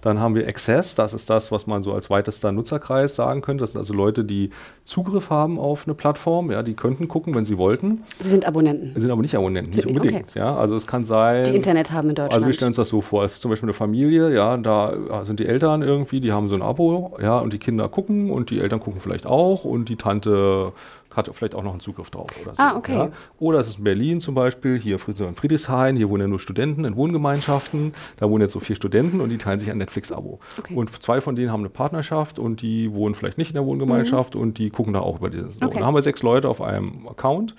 [0.00, 3.62] Dann haben wir Access, das ist das, was man so als weitester Nutzerkreis sagen könnte.
[3.62, 4.50] Das sind also Leute, die
[4.84, 8.02] Zugriff haben auf eine Plattform, ja, die könnten gucken, wenn sie wollten.
[8.18, 8.92] Sie sind Abonnenten.
[8.94, 10.30] Sie sind aber nicht Abonnenten, nicht unbedingt.
[10.30, 10.38] Okay.
[10.38, 11.44] Ja, also es kann sein.
[11.44, 12.34] Die Internet haben in Deutschland.
[12.34, 15.24] Also wir stellen uns das so vor, es ist zum Beispiel eine Familie, ja, da
[15.24, 18.50] sind die Eltern irgendwie, die haben so ein Abo, ja, und die Kinder gucken und
[18.50, 20.72] die Eltern gucken vielleicht auch und die Tante
[21.16, 22.62] hat vielleicht auch noch einen Zugriff drauf oder so.
[22.62, 22.94] Ah, okay.
[22.94, 23.08] Ja.
[23.38, 26.84] Oder es ist in Berlin zum Beispiel, hier in Friedrichshain, hier wohnen ja nur Studenten
[26.84, 30.38] in Wohngemeinschaften, da wohnen jetzt so vier Studenten und die teilen sich ein Netflix-Abo.
[30.58, 30.74] Okay.
[30.74, 34.34] Und zwei von denen haben eine Partnerschaft und die wohnen vielleicht nicht in der Wohngemeinschaft
[34.34, 34.40] mhm.
[34.40, 35.54] und die gucken da auch über dieses.
[35.58, 35.66] So.
[35.66, 35.74] Okay.
[35.74, 37.54] Und da haben wir sechs Leute auf einem Account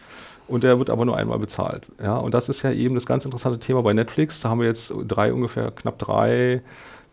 [0.47, 1.87] und der wird aber nur einmal bezahlt.
[2.01, 4.39] Ja, und das ist ja eben das ganz interessante Thema bei Netflix.
[4.41, 6.61] Da haben wir jetzt drei, ungefähr knapp drei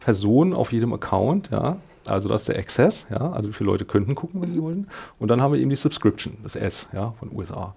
[0.08, 3.84] Personen auf jedem Account, ja, also das ist der Access, ja, also wie viele Leute
[3.84, 4.88] könnten gucken, wenn sie wollen.
[5.18, 7.74] Und dann haben wir eben die Subscription, das S, ja, von USA.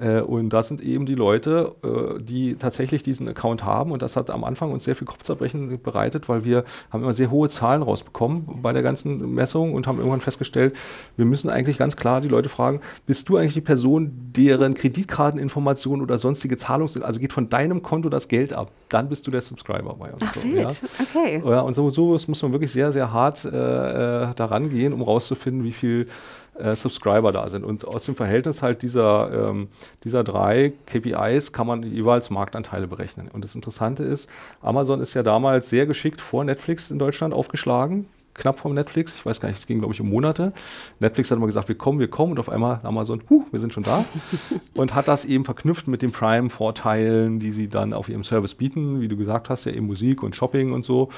[0.00, 3.92] Äh, und das sind eben die Leute, äh, die tatsächlich diesen Account haben.
[3.92, 7.30] Und das hat am Anfang uns sehr viel Kopfzerbrechen bereitet, weil wir haben immer sehr
[7.30, 10.76] hohe Zahlen rausbekommen bei der ganzen Messung und haben irgendwann festgestellt,
[11.16, 16.02] wir müssen eigentlich ganz klar die Leute fragen, bist du eigentlich die Person, deren Kreditkarteninformationen
[16.02, 19.30] oder sonstige Zahlungen sind, also geht von deinem Konto das Geld ab, dann bist du
[19.30, 20.22] der Subscriber bei uns.
[20.24, 20.68] Ach, so, ja.
[21.00, 21.42] Okay.
[21.46, 25.02] Ja, und so, so muss man wirklich sehr, sehr hart äh, äh daran gehen, um
[25.02, 26.08] rauszufinden, wie viel
[26.58, 27.64] äh, Subscriber da sind.
[27.64, 29.68] Und aus dem Verhältnis halt dieser, ähm,
[30.04, 33.28] dieser drei KPIs kann man jeweils Marktanteile berechnen.
[33.32, 34.28] Und das Interessante ist,
[34.62, 39.14] Amazon ist ja damals sehr geschickt vor Netflix in Deutschland aufgeschlagen knapp vor Netflix.
[39.14, 40.52] Ich weiß gar nicht, es ging, glaube ich, um Monate.
[41.00, 42.32] Netflix hat immer gesagt, wir kommen, wir kommen.
[42.32, 44.04] Und auf einmal Amazon, huh, wir sind schon da.
[44.74, 49.00] und hat das eben verknüpft mit den Prime-Vorteilen, die sie dann auf ihrem Service bieten.
[49.00, 51.08] Wie du gesagt hast, ja eben Musik und Shopping und so.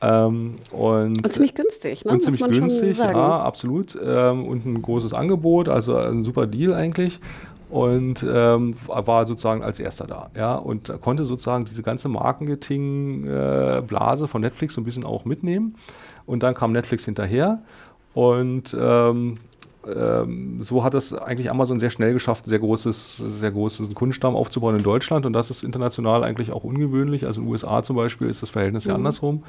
[0.00, 2.12] Ähm, und, und, ziemlich günstig, ne?
[2.12, 3.98] Und ziemlich günstig, ja, absolut.
[4.00, 7.18] Ähm, und ein großes Angebot, also ein super Deal eigentlich.
[7.70, 14.28] Und ähm, war sozusagen als erster da, ja, und konnte sozusagen diese ganze Marketing-Blase äh,
[14.28, 15.74] von Netflix so ein bisschen auch mitnehmen.
[16.24, 17.60] Und dann kam Netflix hinterher
[18.14, 19.36] und ähm,
[19.96, 24.76] ähm, so hat es eigentlich Amazon sehr schnell geschafft, sehr großes, sehr großes Kundenstamm aufzubauen
[24.76, 27.26] in Deutschland und das ist international eigentlich auch ungewöhnlich.
[27.26, 28.90] Also in den USA zum Beispiel ist das Verhältnis mhm.
[28.90, 29.42] ja andersrum.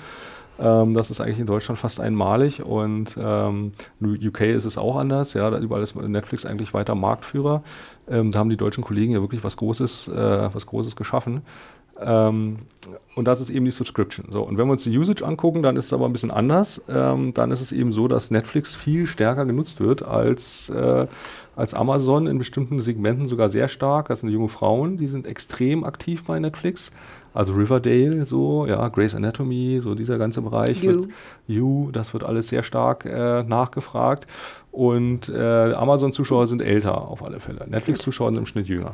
[0.59, 3.71] Ähm, das ist eigentlich in Deutschland fast einmalig und ähm,
[4.01, 5.33] UK ist es auch anders.
[5.33, 7.63] Ja, überall ist Netflix eigentlich weiter Marktführer.
[8.09, 11.41] Ähm, da haben die deutschen Kollegen ja wirklich was Großes, äh, was Großes geschaffen.
[12.01, 12.57] Ähm,
[13.15, 14.27] und das ist eben die Subscription.
[14.31, 16.81] So, und wenn wir uns die Usage angucken, dann ist es aber ein bisschen anders.
[16.87, 21.07] Ähm, dann ist es eben so, dass Netflix viel stärker genutzt wird als, äh,
[21.55, 24.07] als Amazon, in bestimmten Segmenten sogar sehr stark.
[24.07, 26.91] Das sind junge Frauen, die sind extrem aktiv bei Netflix.
[27.33, 30.81] Also Riverdale, so, ja, Grey's Anatomy, so dieser ganze Bereich.
[30.81, 31.09] You, wird,
[31.47, 34.25] you das wird alles sehr stark äh, nachgefragt.
[34.71, 37.65] Und äh, Amazon-Zuschauer sind älter auf alle Fälle.
[37.67, 38.93] Netflix-Zuschauer sind im Schnitt jünger.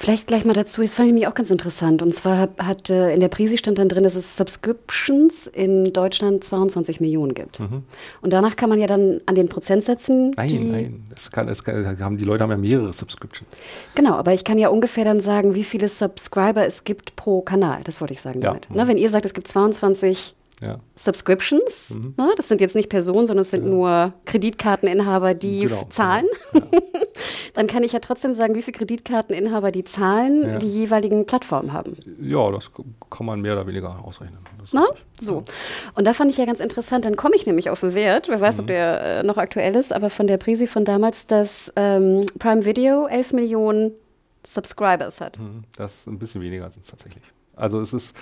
[0.00, 2.00] Vielleicht gleich mal dazu, das fand ich mich auch ganz interessant.
[2.00, 6.42] Und zwar hat äh, in der Prise stand dann drin, dass es Subscriptions in Deutschland
[6.42, 7.60] 22 Millionen gibt.
[7.60, 7.82] Mhm.
[8.22, 10.30] Und danach kann man ja dann an den Prozentsätzen.
[10.38, 13.50] Nein, nein, das kann, das kann, haben, die Leute haben ja mehrere Subscriptions.
[13.94, 17.82] Genau, aber ich kann ja ungefähr dann sagen, wie viele Subscriber es gibt pro Kanal.
[17.84, 18.54] Das wollte ich sagen ja.
[18.54, 18.70] damit.
[18.70, 20.78] Ne, wenn ihr sagt, es gibt 22 ja.
[20.94, 21.94] Subscriptions.
[21.94, 22.14] Mhm.
[22.18, 22.32] Ne?
[22.36, 23.68] Das sind jetzt nicht Personen, sondern es sind ja.
[23.68, 25.86] nur Kreditkarteninhaber, die genau.
[25.88, 26.26] zahlen.
[26.52, 26.60] Ja.
[27.54, 31.96] Dann kann ich ja trotzdem sagen, wie viele Kreditkarteninhaber die zahlen, die jeweiligen Plattformen haben.
[32.20, 32.70] Ja, das
[33.10, 34.38] kann man mehr oder weniger ausrechnen.
[34.72, 34.86] Na?
[35.20, 35.42] So.
[35.94, 38.40] Und da fand ich ja ganz interessant, dann komme ich nämlich auf den Wert, wer
[38.40, 38.60] weiß, mhm.
[38.60, 42.64] ob der äh, noch aktuell ist, aber von der Prisi von damals, dass ähm, Prime
[42.64, 43.92] Video 11 Millionen
[44.46, 45.38] Subscribers hat.
[45.38, 45.64] Mhm.
[45.76, 47.24] Das ist ein bisschen weniger sind es tatsächlich.
[47.60, 48.16] Also es ist,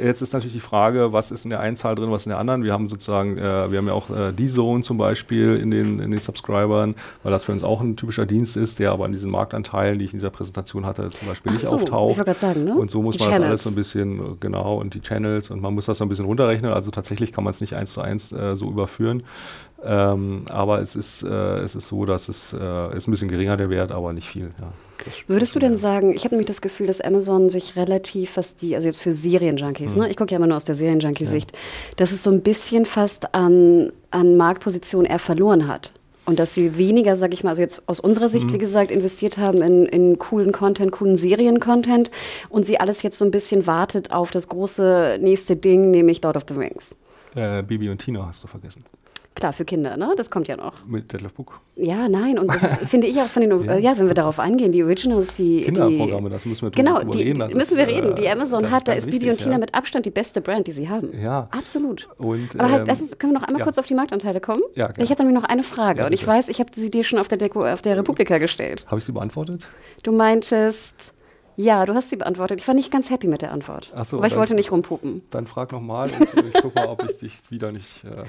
[0.00, 2.38] jetzt ist natürlich die Frage, was ist in der einen Zahl drin, was in der
[2.38, 2.64] anderen.
[2.64, 6.10] Wir haben sozusagen, äh, wir haben ja auch äh, D-Zone zum Beispiel in den, in
[6.10, 9.30] den Subscribern, weil das für uns auch ein typischer Dienst ist, der aber an diesen
[9.30, 12.26] Marktanteilen, die ich in dieser Präsentation hatte, zum Beispiel Ach nicht so, auftaucht.
[12.26, 12.74] Ich sagen, ne?
[12.74, 13.42] Und so muss die man Channels.
[13.42, 16.08] das alles so ein bisschen, genau, und die Channels und man muss das so ein
[16.08, 16.72] bisschen runterrechnen.
[16.72, 19.22] Also tatsächlich kann man es nicht eins zu eins äh, so überführen.
[19.82, 23.56] Ähm, aber es ist, äh, es ist so, dass es äh, ist ein bisschen geringer
[23.56, 24.50] der Wert, aber nicht viel.
[24.60, 24.72] Ja.
[25.26, 28.74] Würdest du denn sagen, ich habe nämlich das Gefühl, dass Amazon sich relativ, was die,
[28.74, 30.02] also jetzt für Serienjunkies, mhm.
[30.02, 30.10] ne?
[30.10, 31.58] ich gucke ja immer nur aus der Serienjunkie-Sicht, ja.
[31.96, 35.92] dass es so ein bisschen fast an, an Marktposition eher verloren hat.
[36.26, 38.52] Und dass sie weniger, sag ich mal, also jetzt aus unserer Sicht, mhm.
[38.52, 42.10] wie gesagt, investiert haben in, in coolen Content, coolen Serien-Content
[42.50, 46.36] und sie alles jetzt so ein bisschen wartet auf das große nächste Ding, nämlich Lord
[46.36, 46.94] of the Rings.
[47.34, 48.84] Äh, Bibi und Tina hast du vergessen.
[49.34, 50.12] Klar, für Kinder, ne?
[50.16, 50.84] Das kommt ja noch.
[50.84, 51.60] Mit Detlef Book.
[51.76, 53.76] Ja, nein, und das finde ich auch von den, ja.
[53.78, 53.96] ja.
[53.96, 55.62] wenn wir darauf eingehen, die Originals, die.
[55.62, 57.38] Kinderprogramme, die, das müssen wir genau, die, reden.
[57.38, 58.16] Das müssen wir reden.
[58.16, 59.58] Die äh, Amazon hat, da ist Bibi und Tina ja.
[59.58, 61.10] mit Abstand die beste Brand, die sie haben.
[61.18, 61.48] Ja.
[61.52, 62.08] Absolut.
[62.18, 63.64] Und, Aber halt, ähm, können wir noch einmal ja.
[63.64, 64.62] kurz auf die Marktanteile kommen?
[64.74, 65.04] Ja, gerne.
[65.04, 67.28] Ich habe nämlich noch eine Frage und ich weiß, ich habe sie dir schon auf
[67.28, 68.84] der, Deko, auf der Republika gestellt.
[68.88, 69.68] Habe ich sie beantwortet?
[70.02, 71.14] Du meintest.
[71.56, 72.60] Ja, du hast sie beantwortet.
[72.60, 73.92] Ich war nicht ganz happy mit der Antwort.
[73.96, 75.22] Ach so, aber ich wollte nicht rumpupen.
[75.30, 78.26] Dann frag nochmal und ich gucke mal, ob ich dich wieder nicht äh, machen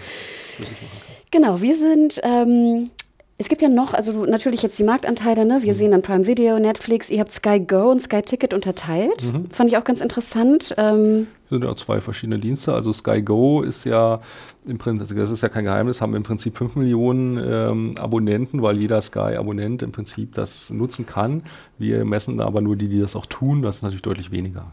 [0.59, 1.15] kann.
[1.31, 2.19] Genau, wir sind.
[2.23, 2.89] Ähm,
[3.37, 5.63] es gibt ja noch, also natürlich jetzt die Marktanteile, ne?
[5.63, 5.77] Wir mhm.
[5.77, 9.23] sehen dann Prime Video, Netflix, ihr habt Sky Go und Sky Ticket unterteilt.
[9.23, 9.49] Mhm.
[9.49, 10.75] Fand ich auch ganz interessant.
[10.77, 12.73] Ähm, sind ja zwei verschiedene Dienste.
[12.73, 14.21] Also Sky Go ist ja
[14.65, 18.77] im Prinzip, das ist ja kein Geheimnis, haben im Prinzip 5 Millionen ähm, Abonnenten, weil
[18.77, 21.43] jeder Sky-Abonnent im Prinzip das nutzen kann.
[21.77, 23.61] Wir messen aber nur die, die das auch tun.
[23.61, 24.71] Das ist natürlich deutlich weniger.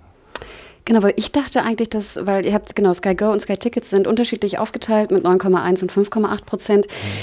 [0.85, 3.91] Genau, weil ich dachte eigentlich, dass, weil ihr habt, genau, Sky Go und Sky Tickets
[3.91, 6.87] sind unterschiedlich aufgeteilt mit 9,1 und 5,8 Prozent.
[6.87, 7.19] Mhm.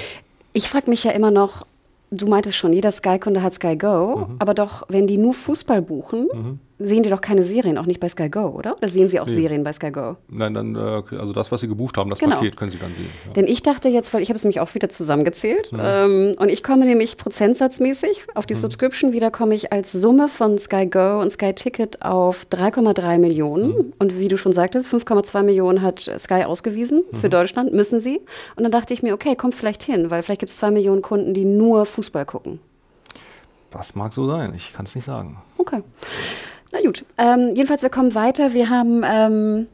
[0.54, 1.65] Ich frage mich ja immer noch,
[2.12, 4.36] du meintest schon, jeder Sky-Kunde hat Sky Go, mhm.
[4.39, 8.00] aber doch, wenn die nur Fußball buchen, mhm sehen die doch keine Serien, auch nicht
[8.00, 8.76] bei Sky Go, oder?
[8.78, 9.34] Oder sehen sie auch nee.
[9.34, 10.18] Serien bei Sky Go?
[10.28, 12.36] Nein, dann, äh, also das, was sie gebucht haben, das genau.
[12.36, 13.10] Paket können sie dann sehen.
[13.28, 13.34] Ja.
[13.34, 16.06] Denn ich dachte jetzt, weil ich habe es nämlich auch wieder zusammengezählt ja.
[16.06, 18.60] ähm, und ich komme nämlich prozentsatzmäßig auf die mhm.
[18.60, 23.70] Subscription wieder, komme ich als Summe von Sky Go und Sky Ticket auf 3,3 Millionen
[23.70, 23.94] mhm.
[24.00, 27.18] und wie du schon sagtest, 5,2 Millionen hat Sky ausgewiesen mhm.
[27.18, 28.20] für Deutschland, müssen sie.
[28.56, 31.02] Und dann dachte ich mir, okay, kommt vielleicht hin, weil vielleicht gibt es zwei Millionen
[31.02, 32.60] Kunden, die nur Fußball gucken.
[33.72, 35.38] Das mag so sein, ich kann es nicht sagen.
[35.58, 35.82] Okay.
[36.76, 37.06] Na gut.
[37.18, 38.54] Ähm, jedenfalls, wir kommen weiter.
[38.54, 39.68] Wir haben, ähm,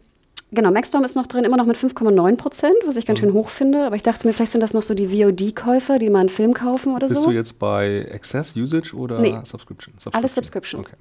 [0.52, 3.26] genau, Maxstorm ist noch drin, immer noch mit 5,9 Prozent, was ich ganz mhm.
[3.26, 3.86] schön hoch finde.
[3.86, 6.54] Aber ich dachte mir, vielleicht sind das noch so die VOD-Käufer, die mal einen Film
[6.54, 7.22] kaufen oder Bist so.
[7.22, 9.32] Bist du jetzt bei Access, Usage oder nee.
[9.44, 9.94] Subscription?
[9.96, 10.14] Subscription?
[10.14, 10.88] Alles Subscriptions.
[10.88, 10.98] Okay.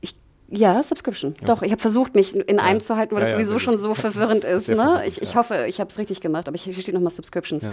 [0.00, 0.14] Ich
[0.50, 1.34] ja, Subscription.
[1.40, 1.46] Ja.
[1.46, 3.76] Doch, ich habe versucht, mich in einem zu halten, weil ja, das sowieso ja, schon
[3.76, 4.68] so verwirrend ist.
[4.68, 5.02] Ne?
[5.06, 7.66] Ich, ich hoffe, ich habe es richtig gemacht, aber hier steht nochmal Subscriptions.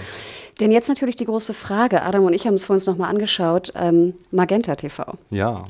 [0.60, 4.16] Denn jetzt natürlich die große Frage, Adam und ich haben es vorhin nochmal angeschaut, ähm,
[4.32, 5.14] Magenta TV.
[5.30, 5.66] Ja.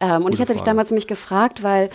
[0.00, 0.58] Ähm, und ich hatte Frage.
[0.58, 1.90] dich damals nämlich gefragt, weil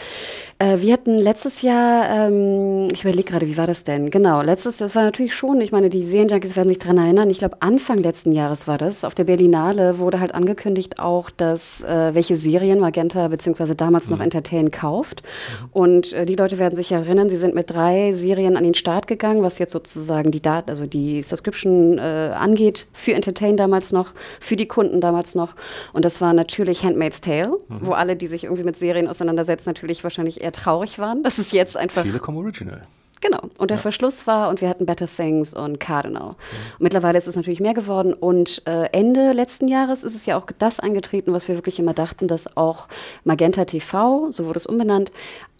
[0.63, 4.10] wir hatten letztes Jahr, ähm, ich überlege gerade, wie war das denn?
[4.10, 7.39] Genau, letztes, das war natürlich schon, ich meine, die Serienjunkies werden sich daran erinnern, ich
[7.39, 12.15] glaube Anfang letzten Jahres war das, auf der Berlinale wurde halt angekündigt auch, dass äh,
[12.15, 14.17] welche Serien Magenta beziehungsweise damals mhm.
[14.17, 15.21] noch Entertain kauft.
[15.21, 15.69] Mhm.
[15.74, 19.08] Und äh, die Leute werden sich erinnern, sie sind mit drei Serien an den Start
[19.08, 24.13] gegangen, was jetzt sozusagen die Daten, also die Subscription äh, angeht, für Entertain damals noch,
[24.39, 25.56] für die Kunden damals noch.
[25.93, 27.60] Und das war natürlich Handmaid's Tale.
[27.67, 31.23] Mhm wo alle, die sich irgendwie mit Serien auseinandersetzen, natürlich wahrscheinlich eher traurig waren.
[31.23, 32.03] Das ist jetzt einfach.
[32.03, 32.81] Telekom Original.
[33.21, 33.39] Genau.
[33.59, 33.81] Und der ja.
[33.81, 36.31] Verschluss war und wir hatten Better Things und Cardinal.
[36.31, 36.35] Mhm.
[36.79, 40.47] Mittlerweile ist es natürlich mehr geworden und äh, Ende letzten Jahres ist es ja auch
[40.57, 42.87] das eingetreten, was wir wirklich immer dachten, dass auch
[43.23, 45.11] Magenta TV, so wurde es umbenannt,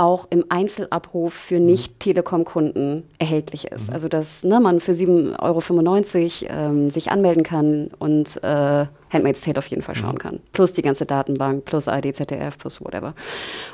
[0.02, 1.68] auch im Einzelabruf für mhm.
[1.68, 3.90] Nicht-Telekom-Kunden erhältlich ist.
[3.90, 3.94] Mhm.
[3.94, 9.60] Also dass ne, man für 7,95 Euro ähm, sich anmelden kann und äh, Handmaid's Tale
[9.60, 10.20] auf jeden Fall schauen mhm.
[10.20, 10.40] kann.
[10.54, 13.14] Plus die ganze Datenbank, plus ID, ZDF, plus whatever.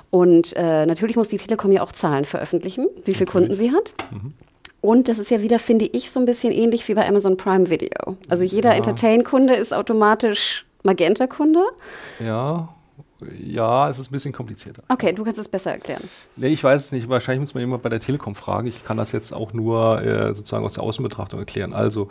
[0.10, 3.94] Und äh, natürlich muss die Telekom ja auch Zahlen veröffentlichen, wie viele Kunden sie hat.
[4.12, 4.34] Mhm.
[4.82, 7.70] Und das ist ja wieder, finde ich, so ein bisschen ähnlich wie bei Amazon Prime
[7.70, 8.18] Video.
[8.30, 8.78] Also jeder ja.
[8.78, 11.64] Entertain-Kunde ist automatisch Magenta-Kunde.
[12.20, 12.70] Ja,
[13.40, 14.84] ja, es ist ein bisschen komplizierter.
[14.90, 16.04] Okay, du kannst es besser erklären.
[16.36, 17.10] Nee, ich weiß es nicht.
[17.10, 18.68] Wahrscheinlich muss man immer bei der Telekom fragen.
[18.68, 21.74] Ich kann das jetzt auch nur äh, sozusagen aus der Außenbetrachtung erklären.
[21.74, 22.10] Also,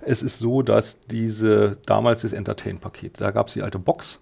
[0.00, 4.20] es ist so, dass diese damals das Entertain-Paket, da gab es die alte Box.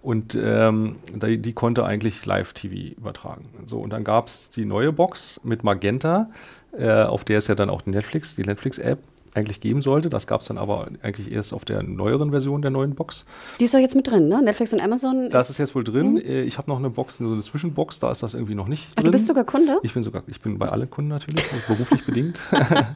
[0.00, 3.48] Und ähm, die, die, konnte eigentlich Live-TV übertragen.
[3.64, 6.30] So, und dann gab es die neue Box mit Magenta,
[6.76, 9.00] äh, auf der ist ja dann auch die Netflix, die Netflix-App
[9.34, 10.10] eigentlich geben sollte.
[10.10, 13.24] Das gab es dann aber eigentlich erst auf der neueren Version der neuen Box.
[13.58, 14.42] Die ist ja jetzt mit drin, ne?
[14.42, 15.30] Netflix und Amazon.
[15.30, 16.14] Das ist, ist jetzt wohl drin.
[16.14, 16.18] Mhm.
[16.18, 18.88] Äh, ich habe noch eine Box, so eine Zwischenbox, da ist das irgendwie noch nicht
[18.90, 19.04] Ach, drin.
[19.06, 19.78] Du bist sogar Kunde?
[19.82, 22.38] Ich bin sogar, ich bin bei allen Kunden natürlich, beruflich bedingt.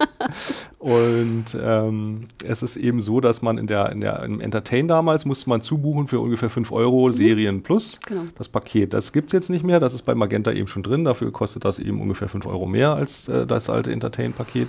[0.79, 5.25] und ähm, es ist eben so, dass man in der, in der im Entertain damals
[5.25, 7.13] musste man zubuchen für ungefähr 5 Euro mhm.
[7.13, 7.99] Serien Plus.
[8.07, 8.23] Genau.
[8.37, 8.93] Das Paket.
[8.93, 9.81] Das gibt es jetzt nicht mehr.
[9.81, 11.05] Das ist bei Magenta eben schon drin.
[11.05, 14.69] Dafür kostet das eben ungefähr 5 Euro mehr als äh, das alte Entertain-Paket.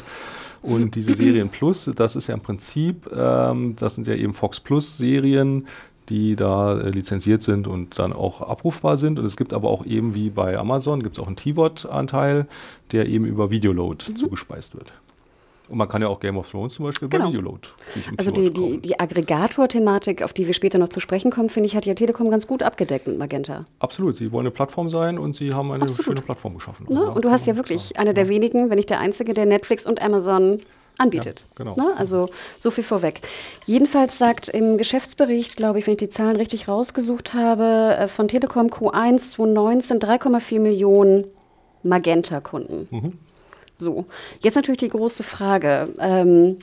[0.64, 4.60] Und diese Serien Plus, das ist ja im Prinzip, ähm, das sind ja eben Fox
[4.60, 5.68] Plus Serien,
[6.10, 9.20] die da äh, lizenziert sind und dann auch abrufbar sind.
[9.20, 12.48] Und es gibt aber auch eben wie bei Amazon, gibt es auch einen T-Wort-Anteil,
[12.92, 14.16] der eben über Videoload mhm.
[14.16, 14.94] zugespeist wird.
[15.70, 17.26] Und man kann ja auch Game of Thrones zum Beispiel genau.
[17.26, 17.70] bei Videoload.
[18.18, 21.76] Also die, die, die Aggregator-Thematik, auf die wir später noch zu sprechen kommen, finde ich,
[21.76, 23.66] hat ja Telekom ganz gut abgedeckt mit Magenta.
[23.80, 24.16] Absolut.
[24.16, 26.06] Sie wollen eine Plattform sein und sie haben eine Absolut.
[26.06, 26.88] schöne Plattform geschaffen.
[26.90, 27.12] Ne?
[27.12, 28.00] und du hast ja wirklich sagen.
[28.00, 30.60] einer der wenigen, wenn nicht der einzige, der Netflix und Amazon
[30.98, 31.46] anbietet.
[31.58, 31.76] Ja, genau.
[31.76, 31.94] Ne?
[31.98, 33.22] Also so viel vorweg.
[33.66, 38.28] Jedenfalls sagt im Geschäftsbericht, glaube ich, wenn ich die Zahlen richtig rausgesucht habe, äh, von
[38.28, 41.26] Telekom Q1 2019 3,4 Millionen
[41.84, 42.88] Magenta-Kunden.
[42.92, 43.14] Mhm.
[43.76, 44.06] So,
[44.42, 45.90] jetzt natürlich die große Frage.
[46.00, 46.58] Ähm,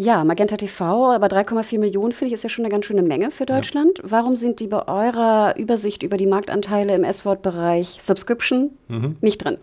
[0.00, 3.32] ja, Magenta TV, aber 3,4 Millionen finde ich ist ja schon eine ganz schöne Menge
[3.32, 3.98] für Deutschland.
[3.98, 4.04] Ja.
[4.06, 9.16] Warum sind die bei eurer Übersicht über die Marktanteile im S-Wort-Bereich Subscription mhm.
[9.20, 9.58] nicht drin?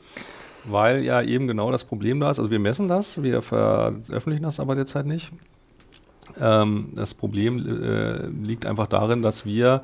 [0.65, 2.39] Weil ja eben genau das Problem da ist.
[2.39, 5.31] Also wir messen das, wir veröffentlichen das aber derzeit nicht.
[6.39, 9.81] Ähm, das Problem äh, liegt einfach darin, dass wir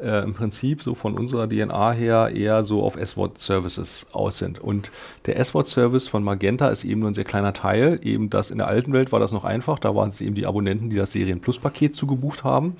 [0.00, 4.58] äh, im Prinzip so von unserer DNA her eher so auf S-Wort-Services aus sind.
[4.58, 4.90] Und
[5.26, 7.98] der S-Wort-Service von Magenta ist eben nur ein sehr kleiner Teil.
[8.02, 9.78] Eben das in der alten Welt war das noch einfach.
[9.78, 12.76] Da waren es eben die Abonnenten, die das Serien-Plus-Paket zugebucht haben.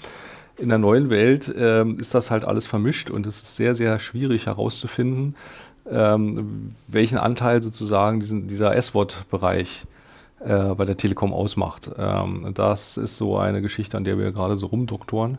[0.57, 4.01] In der neuen Welt ähm, ist das halt alles vermischt und es ist sehr, sehr
[4.01, 5.37] schwierig herauszufinden,
[5.88, 9.97] ähm, welchen Anteil sozusagen diesen, dieser S-Wort-Bereich äh,
[10.40, 11.90] bei der Telekom ausmacht.
[11.98, 15.38] Ähm, das ist so eine Geschichte, an der wir gerade so rumdoktoren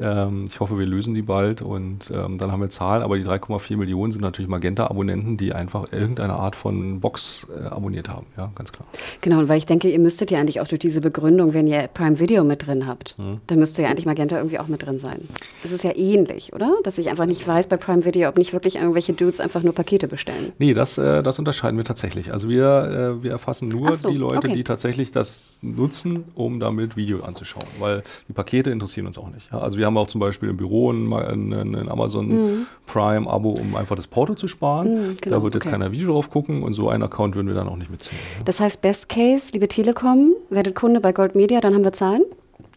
[0.00, 3.24] Ähm, ich hoffe, wir lösen die bald und ähm, dann haben wir Zahlen, aber die
[3.24, 8.50] 3,4 Millionen sind natürlich Magenta-Abonnenten, die einfach irgendeine Art von Box äh, abonniert haben, ja,
[8.54, 8.86] ganz klar.
[9.20, 11.88] Genau, und weil ich denke, ihr müsstet ja eigentlich auch durch diese Begründung, wenn ihr
[11.92, 13.40] Prime Video mit drin habt, hm.
[13.46, 15.28] dann müsste ja eigentlich Magenta irgendwie auch mit drin sein.
[15.62, 16.76] Das ist ja ähnlich, oder?
[16.84, 19.74] Dass ich einfach nicht weiß bei Prime Video, ob nicht wirklich irgendwelche Dudes einfach nur
[19.74, 20.52] Pakete bestellen.
[20.58, 22.32] Nee, das, äh, das unterscheiden wir tatsächlich.
[22.32, 24.54] Also wir, äh, wir erfassen nur so, die Leute, okay.
[24.54, 29.50] die tatsächlich das nutzen, um damit Video anzuschauen, weil die Pakete interessieren uns auch nicht.
[29.50, 29.58] Ja?
[29.58, 32.66] Also wir haben auch zum Beispiel im Büro ein, ein, ein Amazon mhm.
[32.86, 34.94] Prime-Abo, um einfach das Porto zu sparen.
[34.94, 35.72] Mhm, genau, da wird jetzt okay.
[35.72, 38.18] keiner Video drauf gucken und so einen Account würden wir dann auch nicht mitziehen.
[38.38, 38.44] Ja?
[38.44, 42.22] Das heißt, Best Case, liebe Telekom, werdet Kunde bei Gold Media, dann haben wir Zahlen,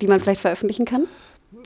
[0.01, 1.03] die man vielleicht veröffentlichen kann?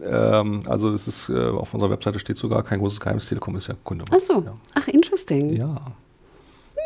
[0.04, 3.68] Ähm, also es ist äh, auf unserer Webseite steht sogar kein großes Geheimnis, Telekom ist
[3.68, 4.04] ja Kunde.
[4.12, 4.54] Ach so, ja.
[4.74, 5.56] ach interesting.
[5.56, 5.80] Ja.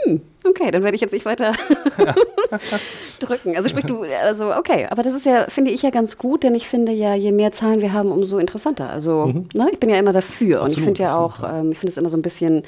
[0.04, 1.54] Hm, okay, dann werde ich jetzt nicht weiter
[3.20, 3.56] drücken.
[3.56, 6.56] Also sprich du, also okay, aber das ist ja, finde ich ja ganz gut, denn
[6.56, 8.90] ich finde ja, je mehr Zahlen wir haben, umso interessanter.
[8.90, 9.50] Also mhm.
[9.54, 11.92] ne, ich bin ja immer dafür Absolut, und ich finde ja auch, ähm, ich finde
[11.92, 12.64] es immer so ein bisschen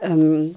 [0.00, 0.54] ähm,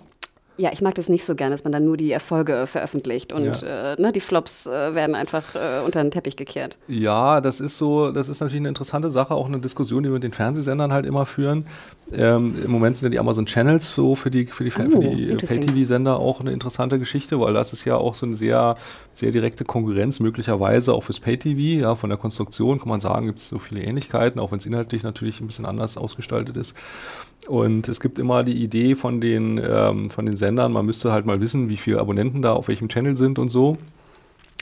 [0.57, 3.61] ja, ich mag das nicht so gerne, dass man dann nur die Erfolge veröffentlicht und
[3.61, 3.93] ja.
[3.93, 6.77] äh, ne, die Flops äh, werden einfach äh, unter den Teppich gekehrt.
[6.87, 10.13] Ja, das ist so, das ist natürlich eine interessante Sache, auch eine Diskussion, die wir
[10.15, 11.65] mit den Fernsehsendern halt immer führen.
[12.11, 15.35] Ähm, Im Moment sind ja die Amazon Channels so für die, für die, oh, die
[15.35, 18.77] Pay-TV-Sender auch eine interessante Geschichte, weil das ist ja auch so eine sehr,
[19.13, 21.81] sehr direkte Konkurrenz, möglicherweise auch fürs Pay-TV.
[21.81, 24.65] Ja, von der Konstruktion kann man sagen, gibt es so viele Ähnlichkeiten, auch wenn es
[24.65, 26.75] inhaltlich natürlich ein bisschen anders ausgestaltet ist.
[27.47, 31.25] Und es gibt immer die Idee von den, ähm, von den Sendern, man müsste halt
[31.25, 33.77] mal wissen, wie viele Abonnenten da auf welchem Channel sind und so.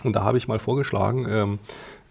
[0.04, 1.60] Und da habe ich mal vorgeschlagen, ähm,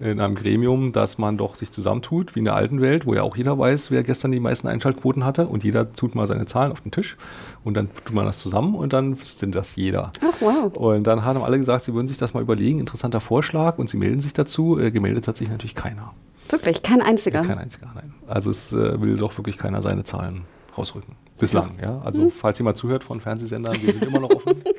[0.00, 3.22] in einem Gremium, dass man doch sich zusammentut, wie in der alten Welt, wo ja
[3.22, 6.72] auch jeder weiß, wer gestern die meisten Einschaltquoten hatte und jeder tut mal seine Zahlen
[6.72, 7.16] auf den Tisch
[7.62, 10.10] und dann tut man das zusammen und dann wüsste das jeder.
[10.20, 10.76] Ach, wow.
[10.76, 13.96] Und dann haben alle gesagt, sie würden sich das mal überlegen, interessanter Vorschlag und sie
[13.96, 14.78] melden sich dazu.
[14.80, 16.12] Äh, gemeldet hat sich natürlich keiner.
[16.48, 17.42] Wirklich, kein einziger?
[17.42, 18.14] Kein einziger, nein.
[18.26, 20.42] Also es äh, will doch wirklich keiner seine Zahlen
[20.76, 21.14] rausrücken.
[21.38, 22.00] Bislang, ja.
[22.04, 22.30] Also mhm.
[22.30, 24.62] falls jemand zuhört von Fernsehsendern, wir sind immer noch offen.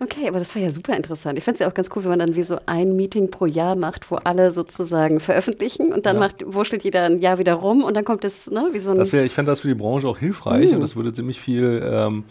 [0.00, 1.38] Okay, aber das war ja super interessant.
[1.38, 3.46] Ich fände es ja auch ganz cool, wenn man dann wie so ein Meeting pro
[3.46, 6.20] Jahr macht, wo alle sozusagen veröffentlichen und dann ja.
[6.20, 8.98] macht, wurschtelt jeder ein Jahr wieder rum und dann kommt es, ne, wie so ein.
[8.98, 10.76] Das wär, ich fände das für die Branche auch hilfreich mhm.
[10.76, 11.82] und das würde ziemlich viel.
[11.84, 12.24] Ähm,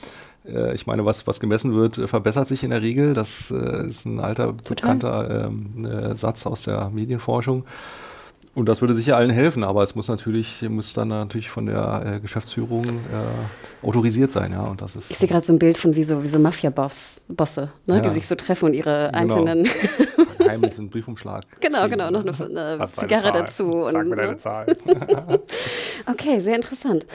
[0.45, 3.13] äh, ich meine, was, was gemessen wird, verbessert sich in der Regel.
[3.13, 7.65] Das äh, ist ein alter, bekannter ähm, äh, Satz aus der Medienforschung.
[8.55, 12.03] Und das würde sicher allen helfen, aber es muss natürlich, muss dann natürlich von der
[12.05, 14.63] äh, Geschäftsführung äh, autorisiert sein, ja.
[14.65, 15.09] Und das ist.
[15.09, 17.99] Ich sehe gerade so ein Bild von wie so, wie so Mafia-Bosse, ne, ja.
[17.99, 19.17] die sich so treffen und ihre genau.
[19.17, 19.67] einzelnen.
[20.47, 21.45] Heimlich einen Briefumschlag.
[21.61, 23.63] Genau, genau, noch eine, eine Zigarre dazu.
[23.63, 24.37] Und, Sag mir deine ne?
[24.37, 24.77] Zahl.
[26.05, 27.05] okay, sehr interessant.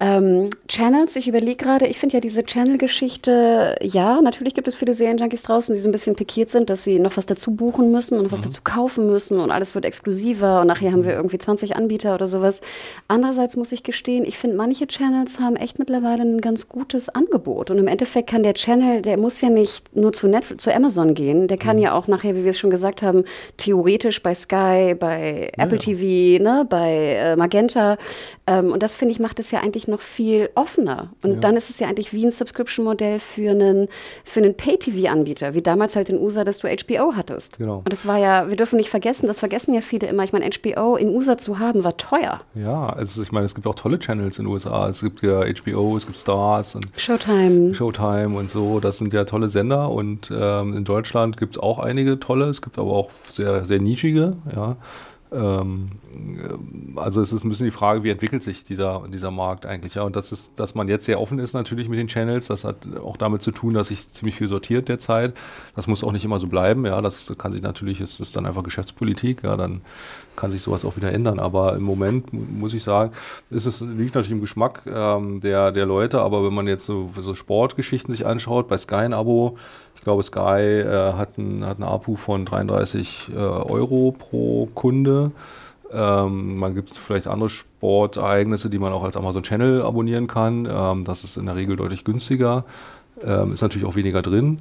[0.00, 4.94] Ähm, Channels, ich überlege gerade, ich finde ja diese Channel-Geschichte, ja, natürlich gibt es viele
[4.94, 8.16] Serienjunkies draußen, die so ein bisschen pikiert sind, dass sie noch was dazu buchen müssen
[8.16, 8.44] und noch was mhm.
[8.44, 12.28] dazu kaufen müssen und alles wird exklusiver und nachher haben wir irgendwie 20 Anbieter oder
[12.28, 12.60] sowas.
[13.08, 17.72] Andererseits muss ich gestehen, ich finde, manche Channels haben echt mittlerweile ein ganz gutes Angebot
[17.72, 21.14] und im Endeffekt kann der Channel, der muss ja nicht nur zu, Netflix, zu Amazon
[21.14, 21.82] gehen, der kann mhm.
[21.82, 23.24] ja auch nachher, wie wir es schon gesagt haben,
[23.56, 25.64] theoretisch bei Sky, bei ja.
[25.64, 27.98] Apple TV, ne, bei äh, Magenta
[28.46, 31.10] ähm, und das finde ich macht es ja eigentlich noch viel offener.
[31.22, 31.40] Und ja.
[31.40, 33.88] dann ist es ja eigentlich wie ein Subscription-Modell für einen,
[34.24, 37.58] für einen Pay-TV-Anbieter, wie damals halt in USA, dass du HBO hattest.
[37.58, 37.78] Genau.
[37.78, 40.24] Und das war ja, wir dürfen nicht vergessen, das vergessen ja viele immer.
[40.24, 42.40] Ich meine, HBO in USA zu haben, war teuer.
[42.54, 44.88] Ja, also ich meine, es gibt auch tolle Channels in den USA.
[44.88, 47.74] Es gibt ja HBO, es gibt Stars und Showtime.
[47.74, 48.80] Showtime und so.
[48.80, 49.90] Das sind ja tolle Sender.
[49.90, 52.46] Und ähm, in Deutschland gibt es auch einige tolle.
[52.46, 54.76] Es gibt aber auch sehr, sehr nischige, ja.
[55.32, 55.90] Ähm,
[56.96, 60.02] also es ist ein bisschen die Frage, wie entwickelt sich dieser, dieser Markt eigentlich, ja.
[60.02, 62.76] Und das ist, dass man jetzt sehr offen ist natürlich mit den Channels, das hat
[63.02, 65.34] auch damit zu tun, dass sich ziemlich viel sortiert derzeit.
[65.76, 67.00] Das muss auch nicht immer so bleiben, ja.
[67.00, 69.82] Das kann sich natürlich, es ist dann einfach Geschäftspolitik, ja, dann
[70.36, 71.38] kann sich sowas auch wieder ändern.
[71.38, 73.12] Aber im Moment muss ich sagen,
[73.50, 77.10] ist es liegt natürlich im Geschmack ähm, der, der Leute, aber wenn man jetzt so,
[77.18, 79.58] so Sportgeschichten sich anschaut, bei Sky ein Abo,
[80.08, 85.32] glaube, Sky äh, hat, ein, hat APU von 33 äh, Euro pro Kunde.
[85.92, 90.66] Ähm, man gibt vielleicht andere Sportereignisse, die man auch als Amazon Channel abonnieren kann.
[90.70, 92.64] Ähm, das ist in der Regel deutlich günstiger.
[93.22, 94.60] Ähm, ist natürlich auch weniger drin.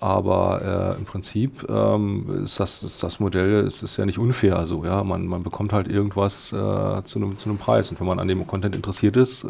[0.00, 4.66] Aber äh, im Prinzip ähm, ist, das, ist das Modell ist, ist ja nicht unfair.
[4.66, 5.04] So, ja?
[5.04, 7.90] man, man bekommt halt irgendwas äh, zu einem zu Preis.
[7.90, 9.48] Und wenn man an dem Content interessiert ist, äh,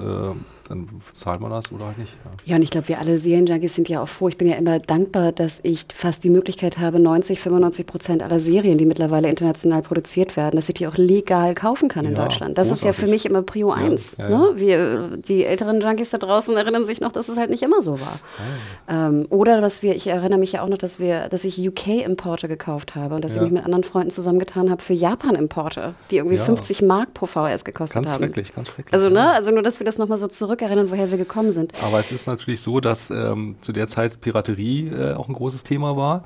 [0.70, 2.12] dann zahlt man das oder halt nicht.
[2.24, 4.28] Ja, ja und ich glaube, wir alle Serienjunkies sind ja auch froh.
[4.28, 8.38] Ich bin ja immer dankbar, dass ich fast die Möglichkeit habe, 90, 95 Prozent aller
[8.38, 12.22] Serien, die mittlerweile international produziert werden, dass ich die auch legal kaufen kann in ja,
[12.22, 12.56] Deutschland.
[12.56, 12.88] Das großartig.
[12.88, 14.18] ist ja für mich immer Prio 1.
[14.18, 14.52] Ja, ne?
[14.54, 18.00] Wir, die älteren Junkies da draußen erinnern sich noch, dass es halt nicht immer so
[18.00, 18.20] war.
[18.88, 22.46] Ähm, oder was wir, ich erinnere mich ja auch noch, dass wir, dass ich UK-Importe
[22.46, 26.36] gekauft habe und dass ich mich mit anderen Freunden zusammengetan habe für Japan-Importe, die irgendwie
[26.36, 28.20] 50 Mark pro VHS gekostet ganz haben.
[28.20, 28.94] Ganz schrecklich, ganz schrecklich.
[28.94, 29.32] Also, ne?
[29.32, 30.28] also nur, dass wir das nochmal so
[30.60, 31.72] zurückerinnern, woher wir gekommen sind.
[31.82, 35.62] Aber es ist natürlich so, dass ähm, zu der Zeit Piraterie äh, auch ein großes
[35.62, 36.24] Thema war.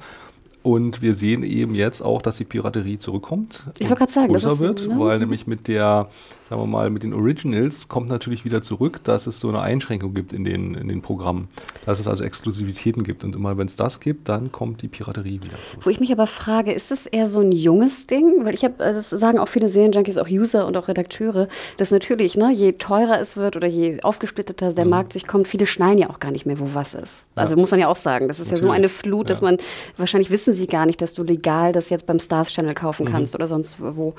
[0.63, 3.63] Und wir sehen eben jetzt auch, dass die Piraterie zurückkommt.
[3.79, 4.99] Ich wollte gerade sagen, größer das ist, wird, ne?
[4.99, 6.09] weil nämlich mit der
[6.55, 10.15] sagen wir mal, mit den Originals kommt natürlich wieder zurück, dass es so eine Einschränkung
[10.15, 11.49] gibt in den, in den Programmen.
[11.85, 13.25] Dass es also Exklusivitäten gibt.
[13.25, 15.85] Und immer wenn es das gibt, dann kommt die Piraterie wieder zurück.
[15.85, 18.45] Wo ich mich aber frage, ist das eher so ein junges Ding?
[18.45, 22.37] Weil ich habe, das sagen auch viele Serienjunkies, auch User und auch Redakteure, dass natürlich,
[22.37, 24.91] ne, je teurer es wird oder je aufgesplitterter der mhm.
[24.91, 27.29] Markt sich kommt, viele schnallen ja auch gar nicht mehr, wo was ist.
[27.35, 27.61] Also ja.
[27.61, 28.29] muss man ja auch sagen.
[28.29, 28.63] Das ist natürlich.
[28.63, 29.47] ja so eine Flut, dass ja.
[29.47, 29.57] man,
[29.97, 33.13] wahrscheinlich wissen sie gar nicht, dass du legal das jetzt beim Stars Channel kaufen mhm.
[33.13, 34.15] kannst oder sonst wo.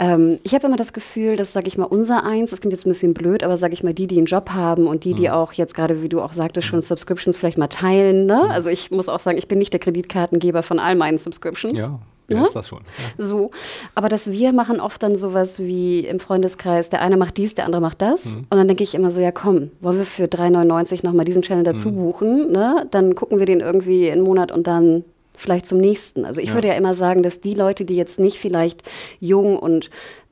[0.00, 2.86] Ähm, ich habe immer das Gefühl, dass sage ich mal, unser eins, das klingt jetzt
[2.86, 5.28] ein bisschen blöd, aber sage ich mal, die, die einen Job haben und die, die
[5.28, 5.34] mhm.
[5.34, 8.26] auch jetzt gerade, wie du auch sagtest, schon Subscriptions vielleicht mal teilen.
[8.26, 8.42] Ne?
[8.44, 8.50] Mhm.
[8.50, 11.74] Also ich muss auch sagen, ich bin nicht der Kreditkartengeber von all meinen Subscriptions.
[11.74, 11.98] Ja.
[12.30, 12.46] Ja, ne?
[12.46, 12.80] ist das schon.
[12.80, 13.24] Ja.
[13.24, 13.50] So.
[13.94, 17.64] Aber dass wir machen oft dann sowas wie im Freundeskreis, der eine macht dies, der
[17.64, 18.36] andere macht das.
[18.36, 18.46] Mhm.
[18.50, 21.64] Und dann denke ich immer so, ja komm, wollen wir für 3,99 nochmal diesen Channel
[21.64, 21.96] dazu mhm.
[21.96, 22.52] buchen?
[22.52, 22.86] Ne?
[22.90, 25.04] Dann gucken wir den irgendwie einen Monat und dann
[25.38, 26.24] vielleicht zum nächsten.
[26.24, 26.54] Also ich ja.
[26.54, 28.82] würde ja immer sagen, dass die Leute, die jetzt nicht vielleicht
[29.20, 29.88] jung und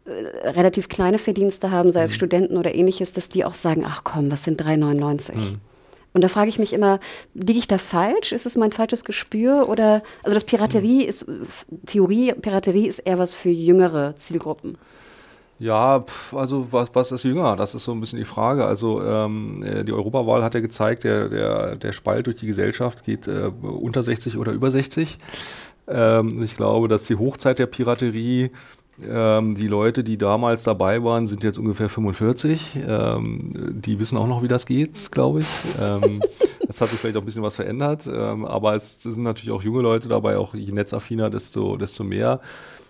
[0.06, 2.16] relativ kleine Verdienste haben, sei es mhm.
[2.16, 5.34] Studenten oder ähnliches, dass die auch sagen, ach komm, was sind 3,99?
[5.34, 5.60] Mhm.
[6.12, 6.98] Und da frage ich mich immer,
[7.34, 8.32] liege ich da falsch?
[8.32, 9.68] Ist es mein falsches Gespür?
[9.68, 11.08] Oder, also das Piraterie mhm.
[11.08, 11.26] ist,
[11.84, 14.78] Theorie, Piraterie ist eher was für jüngere Zielgruppen.
[15.58, 17.56] Ja, also was, was ist jünger?
[17.56, 18.66] Das ist so ein bisschen die Frage.
[18.66, 23.04] Also ähm, äh, die Europawahl hat ja gezeigt, der, der, der Spalt durch die Gesellschaft
[23.04, 25.18] geht äh, unter 60 oder über 60.
[25.88, 28.50] Ähm, ich glaube, dass die Hochzeit der Piraterie
[29.04, 32.78] ähm, die Leute, die damals dabei waren, sind jetzt ungefähr 45.
[32.86, 35.46] Ähm, die wissen auch noch, wie das geht, glaube ich.
[35.78, 36.22] Ähm,
[36.66, 38.06] das hat sich vielleicht auch ein bisschen was verändert.
[38.06, 42.04] Ähm, aber es, es, sind natürlich auch junge Leute dabei, auch je netzaffiner, desto, desto
[42.04, 42.40] mehr.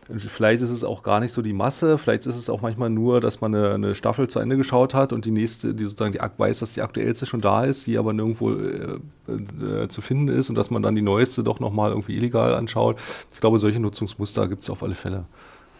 [0.09, 3.20] Vielleicht ist es auch gar nicht so die Masse, vielleicht ist es auch manchmal nur,
[3.20, 6.20] dass man eine, eine Staffel zu Ende geschaut hat und die nächste, die sozusagen die
[6.20, 10.48] weiß, dass die aktuellste schon da ist, die aber nirgendwo äh, äh, zu finden ist
[10.48, 13.00] und dass man dann die neueste doch nochmal irgendwie illegal anschaut.
[13.34, 15.24] Ich glaube, solche Nutzungsmuster gibt es auf alle Fälle.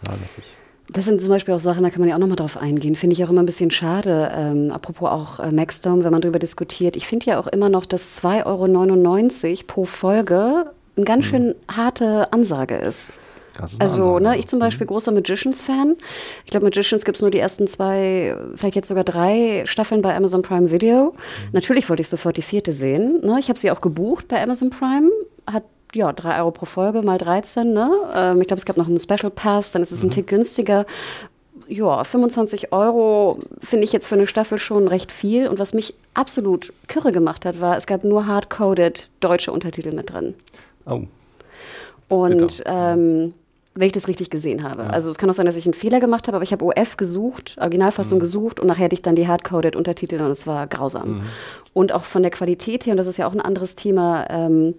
[0.07, 0.57] Ja, das ist.
[0.88, 2.94] Das sind zum Beispiel auch Sachen, da kann man ja auch nochmal drauf eingehen.
[2.94, 4.30] Finde ich auch immer ein bisschen schade.
[4.32, 6.94] Ähm, apropos auch äh, Maxdome, wenn man darüber diskutiert.
[6.97, 10.66] Ich finde ja auch immer noch, dass 2,99 Euro pro Folge
[10.97, 11.28] eine ganz mhm.
[11.28, 13.12] schön harte Ansage ist.
[13.64, 14.90] ist also, ne, ich zum Beispiel mhm.
[14.90, 15.97] großer Magicians-Fan.
[16.44, 20.14] Ich glaube, Magicians gibt es nur die ersten zwei, vielleicht jetzt sogar drei Staffeln bei
[20.14, 21.14] Amazon Prime Video.
[21.16, 21.51] Mhm.
[21.53, 23.22] Natürlich wollte ich sofort die vierte sehen.
[23.24, 23.38] Ne?
[23.40, 25.11] Ich habe sie auch gebucht bei Amazon Prime.
[25.49, 25.64] Hat
[25.97, 27.72] ja, 3 Euro pro Folge mal 13.
[27.72, 27.90] Ne?
[28.14, 30.09] Ähm, ich glaube, es gab noch einen Special Pass, dann ist es mhm.
[30.09, 30.86] ein Tick günstiger.
[31.68, 35.49] Ja, 25 Euro finde ich jetzt für eine Staffel schon recht viel.
[35.49, 40.12] Und was mich absolut kirre gemacht hat, war, es gab nur hard-coded deutsche Untertitel mit
[40.12, 40.34] drin.
[40.86, 41.03] Oh.
[42.09, 43.34] Und ähm,
[43.76, 44.84] wenn ich das richtig gesehen habe.
[44.84, 44.90] Ja.
[44.90, 46.97] Also es kann auch sein, dass ich einen Fehler gemacht habe, aber ich habe OF
[46.97, 48.20] gesucht, Originalfassung mhm.
[48.20, 51.09] gesucht und nachher hatte ich dann die hard-coded Untertitel und es war grausam.
[51.09, 51.22] Mhm.
[51.74, 54.74] Und auch von der Qualität her, und das ist ja auch ein anderes Thema, ähm,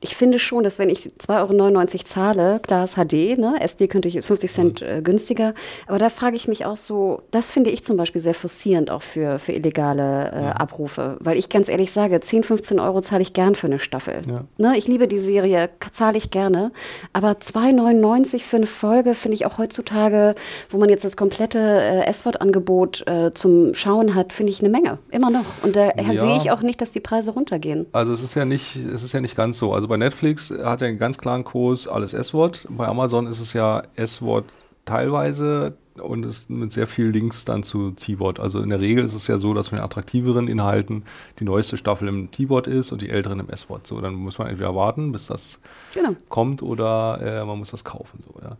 [0.00, 3.56] ich finde schon, dass wenn ich 2,99 Euro zahle, klar ist HD, ne?
[3.60, 4.88] SD könnte ich 50 Cent mhm.
[4.88, 5.54] äh, günstiger,
[5.86, 9.02] aber da frage ich mich auch so, das finde ich zum Beispiel sehr forcierend auch
[9.02, 10.52] für, für illegale äh, ja.
[10.52, 14.20] Abrufe, weil ich ganz ehrlich sage, 10, 15 Euro zahle ich gern für eine Staffel.
[14.28, 14.44] Ja.
[14.58, 14.76] Ne?
[14.76, 16.72] Ich liebe die Serie, zahle ich gerne,
[17.12, 20.34] aber 2,99 für eine Folge finde ich auch heutzutage,
[20.68, 24.98] wo man jetzt das komplette äh, S-Wort-Angebot äh, zum Schauen hat, finde ich eine Menge,
[25.10, 25.44] immer noch.
[25.62, 26.20] Und da ja.
[26.20, 27.86] sehe ich auch nicht, dass die Preise runtergehen.
[27.92, 29.72] Also es ist ja nicht, es ist ja nicht ganz so.
[29.72, 32.66] Also also bei Netflix hat er einen ganz klaren Kurs, alles S-Wort.
[32.68, 34.46] Bei Amazon ist es ja S-Wort
[34.84, 38.40] teilweise und ist mit sehr vielen Links dann zu T-Wort.
[38.40, 41.04] Also in der Regel ist es ja so, dass von den attraktiveren Inhalten
[41.38, 43.86] die neueste Staffel im T-Wort ist und die älteren im S-Wort.
[43.86, 45.60] So, dann muss man entweder warten, bis das
[45.94, 46.16] genau.
[46.28, 48.24] kommt oder äh, man muss das kaufen.
[48.26, 48.56] So, ja.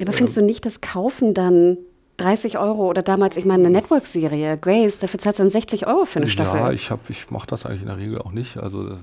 [0.00, 1.76] Aber findest du nicht das Kaufen dann
[2.18, 6.04] 30 Euro oder damals, ich meine, eine Network-Serie, Grace, dafür zahlst du dann 60 Euro
[6.04, 6.60] für eine Staffel.
[6.60, 8.58] Ja, ich, ich mache das eigentlich in der Regel auch nicht.
[8.58, 8.92] Also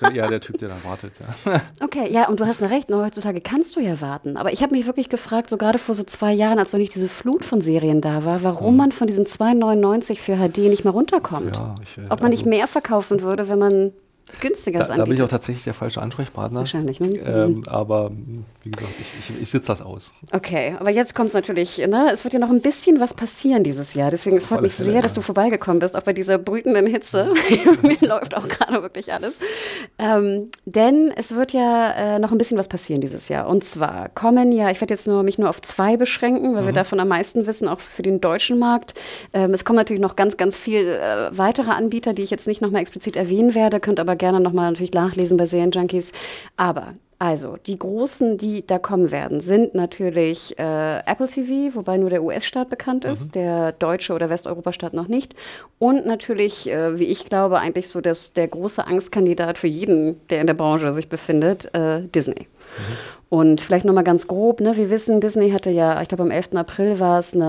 [0.00, 1.60] bin eher der Typ, der dann wartet, ja.
[1.82, 4.36] Okay, ja, und du hast recht, nur heutzutage kannst du ja warten.
[4.36, 6.94] Aber ich habe mich wirklich gefragt, so gerade vor so zwei Jahren, als noch nicht
[6.94, 8.78] diese Flut von Serien da war, warum mhm.
[8.78, 11.56] man von diesen 2,99 für HD nicht mehr runterkommt.
[11.56, 13.92] Ja, ich, Ob man also, nicht mehr verkaufen würde, wenn man
[14.40, 16.60] günstiger Da, da bin ich auch tatsächlich der falsche Ansprechpartner.
[16.60, 17.08] Wahrscheinlich, ne?
[17.18, 18.10] Ähm, aber
[18.62, 20.12] wie gesagt, ich, ich, ich sitze das aus.
[20.32, 22.10] Okay, aber jetzt kommt es natürlich, ne?
[22.12, 24.10] es wird ja noch ein bisschen was passieren dieses Jahr.
[24.10, 25.02] Deswegen es freut mich Fälle, sehr, ja.
[25.02, 27.32] dass du vorbeigekommen bist, auch bei dieser brütenden Hitze.
[27.82, 29.34] Mir läuft auch gerade wirklich alles.
[29.98, 33.48] Ähm, denn es wird ja äh, noch ein bisschen was passieren dieses Jahr.
[33.48, 36.66] Und zwar kommen ja, ich werde jetzt nur, mich nur auf zwei beschränken, weil mhm.
[36.66, 38.94] wir davon am meisten wissen, auch für den deutschen Markt.
[39.32, 42.60] Ähm, es kommen natürlich noch ganz, ganz viele äh, weitere Anbieter, die ich jetzt nicht
[42.60, 46.12] nochmal explizit erwähnen werde, könnt aber gerne nochmal natürlich nachlesen bei Serienjunkies.
[46.56, 52.08] Aber also, die großen, die da kommen werden, sind natürlich äh, Apple TV, wobei nur
[52.08, 53.32] der US-Staat bekannt ist, mhm.
[53.32, 55.34] der deutsche oder Westeuropa-Staat noch nicht.
[55.78, 60.40] Und natürlich, äh, wie ich glaube, eigentlich so das, der große Angstkandidat für jeden, der
[60.40, 62.46] in der Branche sich befindet, äh, Disney.
[62.46, 62.96] Mhm.
[63.28, 66.54] Und vielleicht nochmal ganz grob, ne, wir wissen, Disney hatte ja, ich glaube am 11.
[66.54, 67.44] April war es eine